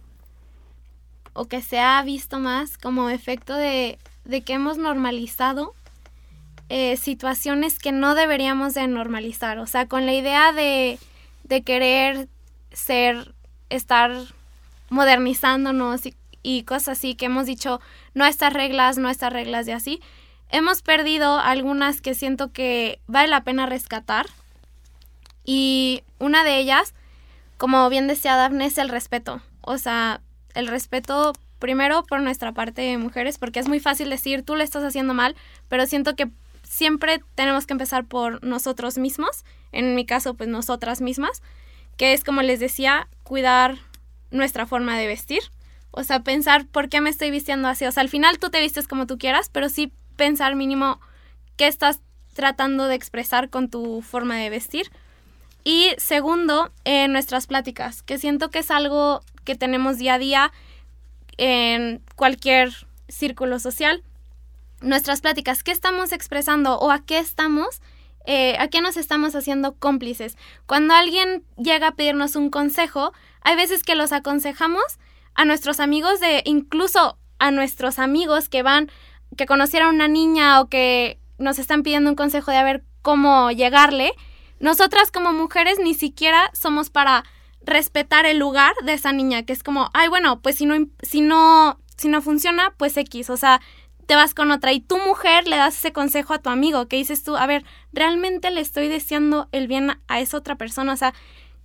[1.32, 5.74] o que se ha visto más como efecto de, de que hemos normalizado
[6.68, 9.58] eh, situaciones que no deberíamos de normalizar.
[9.58, 10.98] O sea, con la idea de,
[11.44, 12.28] de querer
[12.72, 13.34] ser,
[13.70, 14.12] estar
[14.90, 16.02] modernizándonos
[16.42, 17.80] y, cosas así, que hemos dicho,
[18.14, 20.00] no estas reglas, no estas reglas y así.
[20.50, 24.26] Hemos perdido algunas que siento que vale la pena rescatar.
[25.44, 26.94] Y una de ellas,
[27.58, 29.40] como bien decía Daphne, es el respeto.
[29.60, 30.20] O sea,
[30.54, 34.64] el respeto primero por nuestra parte de mujeres, porque es muy fácil decir, tú le
[34.64, 35.36] estás haciendo mal,
[35.68, 36.30] pero siento que
[36.62, 41.42] siempre tenemos que empezar por nosotros mismos, en mi caso, pues nosotras mismas,
[41.96, 43.78] que es como les decía, cuidar
[44.30, 45.40] nuestra forma de vestir.
[45.90, 47.86] O sea, pensar por qué me estoy vistiendo así.
[47.86, 51.00] O sea, al final tú te vistes como tú quieras, pero sí pensar mínimo
[51.56, 52.00] qué estás
[52.34, 54.90] tratando de expresar con tu forma de vestir.
[55.64, 60.52] Y segundo, en nuestras pláticas, que siento que es algo que tenemos día a día
[61.38, 62.72] en cualquier
[63.08, 64.02] círculo social.
[64.80, 67.80] Nuestras pláticas, ¿qué estamos expresando o a qué estamos?
[68.26, 70.36] Eh, ¿A qué nos estamos haciendo cómplices?
[70.66, 73.12] Cuando alguien llega a pedirnos un consejo,
[73.42, 74.82] hay veces que los aconsejamos
[75.34, 78.90] a nuestros amigos de incluso a nuestros amigos que van,
[79.36, 82.82] que conocieron a una niña o que nos están pidiendo un consejo de a ver
[83.02, 84.12] cómo llegarle.
[84.58, 87.24] Nosotras como mujeres ni siquiera somos para
[87.66, 91.20] respetar el lugar de esa niña, que es como, ay, bueno, pues si no, si
[91.20, 93.60] no, si no funciona, pues X, o sea,
[94.06, 96.96] te vas con otra y tu mujer le das ese consejo a tu amigo, que
[96.96, 100.96] dices tú, a ver, realmente le estoy deseando el bien a esa otra persona, o
[100.96, 101.12] sea,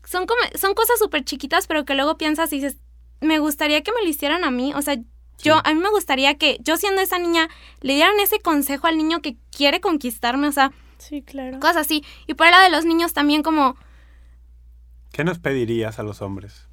[0.04, 2.78] son como, son cosas súper chiquitas, pero que luego piensas y dices,
[3.22, 4.97] me gustaría que me lo hicieran a mí, o sea,
[5.43, 7.47] yo, a mí me gustaría que yo siendo esa niña
[7.82, 11.60] le dieran ese consejo al niño que quiere conquistarme, o sea, sí, claro.
[11.60, 12.04] Cosas así.
[12.28, 13.76] Y por el lado de los niños también como...
[15.12, 16.68] ¿Qué nos pedirías a los hombres?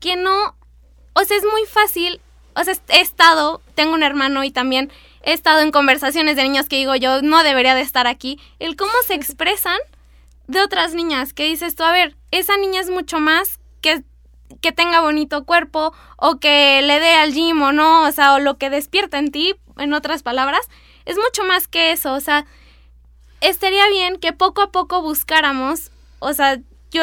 [0.00, 0.56] Que no...
[1.14, 2.20] O sea, es muy fácil.
[2.54, 4.90] O sea, he estado, tengo un hermano y también
[5.22, 8.38] he estado en conversaciones de niños que digo yo no debería de estar aquí.
[8.58, 9.78] El cómo se expresan
[10.48, 14.04] de otras niñas, que dices tú, a ver, esa niña es mucho más que
[14.60, 18.38] que tenga bonito cuerpo o que le dé al gym o no, o sea, o
[18.38, 20.68] lo que despierta en ti, en otras palabras,
[21.04, 22.46] es mucho más que eso, o sea,
[23.40, 26.60] estaría bien que poco a poco buscáramos, o sea,
[26.92, 27.02] yo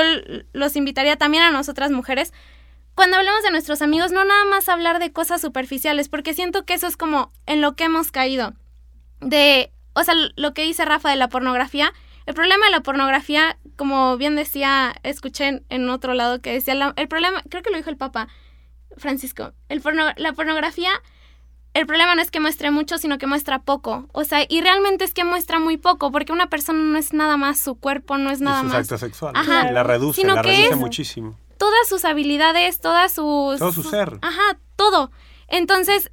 [0.54, 2.34] los invitaría también a nosotras mujeres,
[2.96, 6.74] cuando hablamos de nuestros amigos, no nada más hablar de cosas superficiales, porque siento que
[6.74, 8.54] eso es como en lo que hemos caído.
[9.22, 11.94] De, o sea, lo que dice Rafa de la pornografía,
[12.26, 17.08] el problema de la pornografía, como bien decía, escuché en, otro lado que decía, el
[17.08, 18.28] problema, creo que lo dijo el Papa
[18.98, 19.82] Francisco, el
[20.18, 20.92] la pornografía,
[21.74, 24.08] el problema no es que muestre mucho, sino que muestra poco.
[24.12, 27.38] O sea, y realmente es que muestra muy poco, porque una persona no es nada
[27.38, 28.82] más su cuerpo, no es nada y sus más.
[28.82, 29.42] actos sexuales.
[29.42, 29.72] Ajá.
[29.72, 31.38] La reduce, la reduce muchísimo.
[31.58, 33.60] Todas sus habilidades, todas sus.
[33.60, 34.18] Todo su ser.
[34.22, 35.12] Ajá, todo.
[35.48, 36.12] Entonces,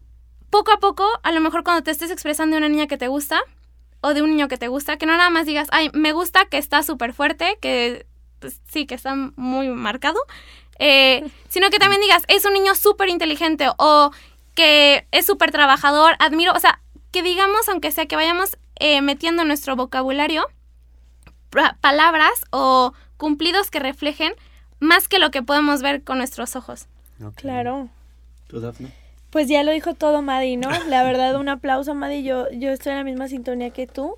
[0.51, 3.09] poco a poco, a lo mejor cuando te estés expresando de una niña que te
[3.09, 3.41] gusta,
[4.01, 6.45] o de un niño que te gusta, que no nada más digas, ay, me gusta
[6.47, 8.07] que está súper fuerte, que
[8.41, 10.21] pues, sí, que está muy marcado,
[10.79, 14.11] eh, sino que también digas, es un niño súper inteligente o
[14.57, 16.81] que es súper trabajador, admiro, o sea,
[17.13, 20.45] que digamos, aunque sea que vayamos eh, metiendo en nuestro vocabulario
[21.81, 24.35] palabras o cumplidos que reflejen
[24.81, 26.87] más que lo que podemos ver con nuestros ojos.
[27.37, 27.89] Claro.
[28.47, 28.93] ¿Tú, Daphne?
[29.31, 30.69] Pues ya lo dijo todo Madi, ¿no?
[30.89, 32.23] La verdad, un aplauso, Madi.
[32.23, 34.17] Yo, yo estoy en la misma sintonía que tú.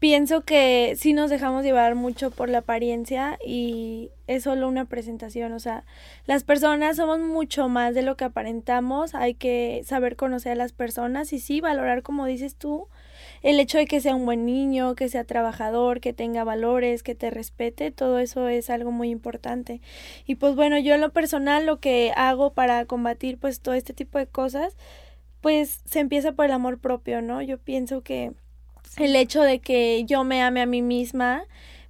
[0.00, 5.52] Pienso que sí nos dejamos llevar mucho por la apariencia y es solo una presentación.
[5.52, 5.84] O sea,
[6.24, 9.14] las personas somos mucho más de lo que aparentamos.
[9.14, 12.88] Hay que saber conocer a las personas y sí, valorar, como dices tú,
[13.42, 17.14] el hecho de que sea un buen niño, que sea trabajador, que tenga valores, que
[17.14, 19.82] te respete, todo eso es algo muy importante.
[20.24, 23.92] Y pues bueno, yo en lo personal lo que hago para combatir pues todo este
[23.92, 24.78] tipo de cosas,
[25.42, 27.42] pues se empieza por el amor propio, ¿no?
[27.42, 28.32] Yo pienso que
[28.96, 31.44] el hecho de que yo me ame a mí misma,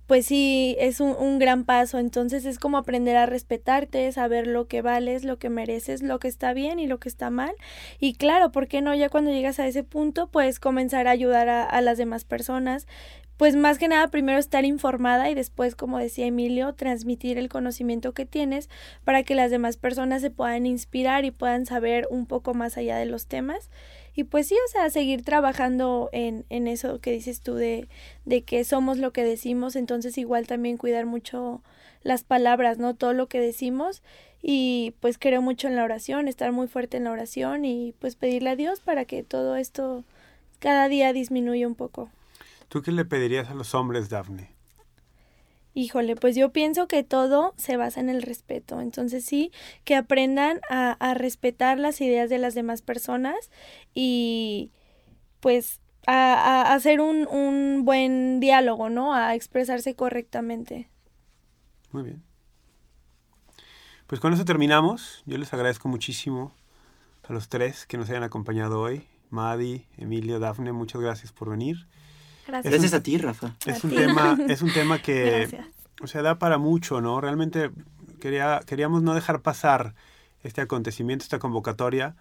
[0.07, 1.99] pues sí, es un, un, gran paso.
[1.99, 6.27] Entonces es como aprender a respetarte, saber lo que vales, lo que mereces, lo que
[6.27, 7.53] está bien y lo que está mal.
[8.01, 8.93] Y claro, ¿por qué no?
[8.93, 12.89] Ya cuando llegas a ese punto, pues comenzar a ayudar a, a las demás personas.
[13.37, 18.13] Pues más que nada, primero estar informada y después, como decía Emilio, transmitir el conocimiento
[18.13, 18.69] que tienes
[19.05, 22.97] para que las demás personas se puedan inspirar y puedan saber un poco más allá
[22.99, 23.71] de los temas.
[24.21, 27.89] Y pues sí, o sea, seguir trabajando en, en eso que dices tú de,
[28.27, 31.63] de que somos lo que decimos, entonces igual también cuidar mucho
[32.03, 32.95] las palabras, ¿no?
[32.95, 34.03] Todo lo que decimos
[34.43, 38.15] y pues creo mucho en la oración, estar muy fuerte en la oración y pues
[38.15, 40.05] pedirle a Dios para que todo esto
[40.59, 42.11] cada día disminuya un poco.
[42.69, 44.51] ¿Tú qué le pedirías a los hombres, Daphne?
[45.81, 48.83] Híjole, pues yo pienso que todo se basa en el respeto.
[48.83, 49.51] Entonces sí,
[49.85, 53.51] que aprendan a, a respetar las ideas de las demás personas
[53.95, 54.73] y
[55.41, 59.15] pues a, a hacer un, un buen diálogo, ¿no?
[59.15, 60.91] A expresarse correctamente.
[61.93, 62.23] Muy bien.
[64.07, 65.23] Pues con eso terminamos.
[65.25, 66.53] Yo les agradezco muchísimo
[67.27, 69.07] a los tres que nos hayan acompañado hoy.
[69.31, 71.87] Madi, Emilio, Dafne, muchas gracias por venir.
[72.51, 72.73] Gracias.
[72.73, 73.55] Gracias a ti, Rafa.
[73.65, 75.49] Es un tema, es un tema que
[76.01, 77.21] o sea, da para mucho, ¿no?
[77.21, 77.71] Realmente
[78.21, 79.95] quería, queríamos no dejar pasar
[80.43, 82.17] este acontecimiento, esta convocatoria,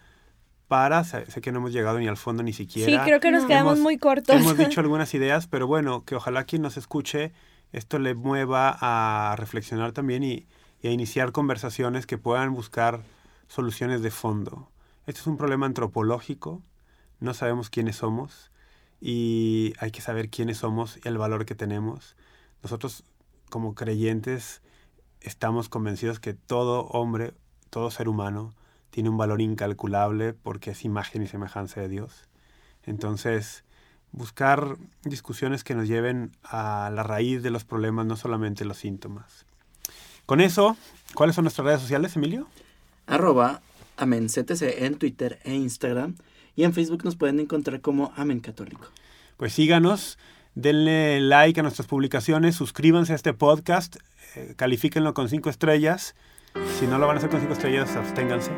[0.67, 2.91] para, sé, que no hemos llegado ni al fondo ni siquiera.
[2.91, 4.35] Sí, creo que nos quedamos muy cortos.
[4.35, 7.31] Hemos dicho algunas ideas, pero bueno, que ojalá quien nos escuche
[7.71, 10.47] esto le mueva a reflexionar también y,
[10.81, 13.01] y a iniciar conversaciones que puedan buscar
[13.47, 14.69] soluciones de fondo.
[15.05, 16.61] Esto es un problema antropológico,
[17.19, 18.51] no sabemos quiénes somos
[19.01, 22.15] y hay que saber quiénes somos y el valor que tenemos.
[22.63, 23.03] Nosotros
[23.49, 24.61] como creyentes
[25.21, 27.33] estamos convencidos que todo hombre,
[27.69, 28.53] todo ser humano
[28.89, 32.27] tiene un valor incalculable porque es imagen y semejanza de Dios.
[32.83, 33.63] Entonces,
[34.11, 39.45] buscar discusiones que nos lleven a la raíz de los problemas, no solamente los síntomas.
[40.25, 40.77] Con eso,
[41.13, 42.47] ¿cuáles son nuestras redes sociales, Emilio?
[43.07, 43.61] Arroba
[43.97, 46.15] AmenCTC en Twitter e Instagram.
[46.59, 48.89] Y en Facebook nos pueden encontrar como Amen Católico.
[49.37, 50.17] Pues síganos,
[50.55, 53.95] denle like a nuestras publicaciones, suscríbanse a este podcast,
[54.35, 56.15] eh, califíquenlo con cinco estrellas.
[56.77, 58.51] Si no lo van a hacer con cinco estrellas, absténganse.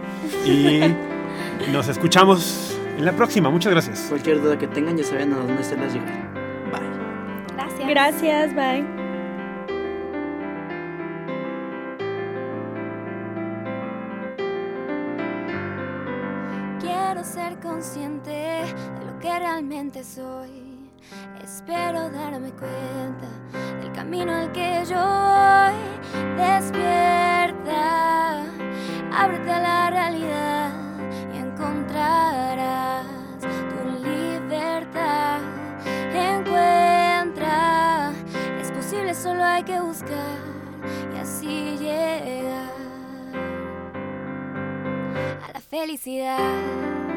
[0.47, 0.82] Y
[1.72, 3.52] nos escuchamos en la próxima.
[3.52, 4.08] Muchas gracias.
[4.10, 6.34] Cualquier duda que tengan ya saben a dónde se las llegar.
[6.72, 7.56] Bye.
[7.56, 7.88] Gracias.
[7.88, 9.01] Gracias, bye.
[17.24, 20.90] Ser consciente de lo que realmente soy.
[21.44, 23.28] Espero darme cuenta
[23.80, 25.76] del camino al que yo voy.
[26.36, 28.44] Despierta,
[29.14, 30.72] ábrete a la realidad
[31.34, 33.06] y encontrarás
[33.40, 35.42] tu libertad.
[36.14, 38.12] Encuentra,
[38.60, 40.40] es posible, solo hay que buscar
[41.14, 42.72] y así llegar
[45.48, 47.11] a la felicidad.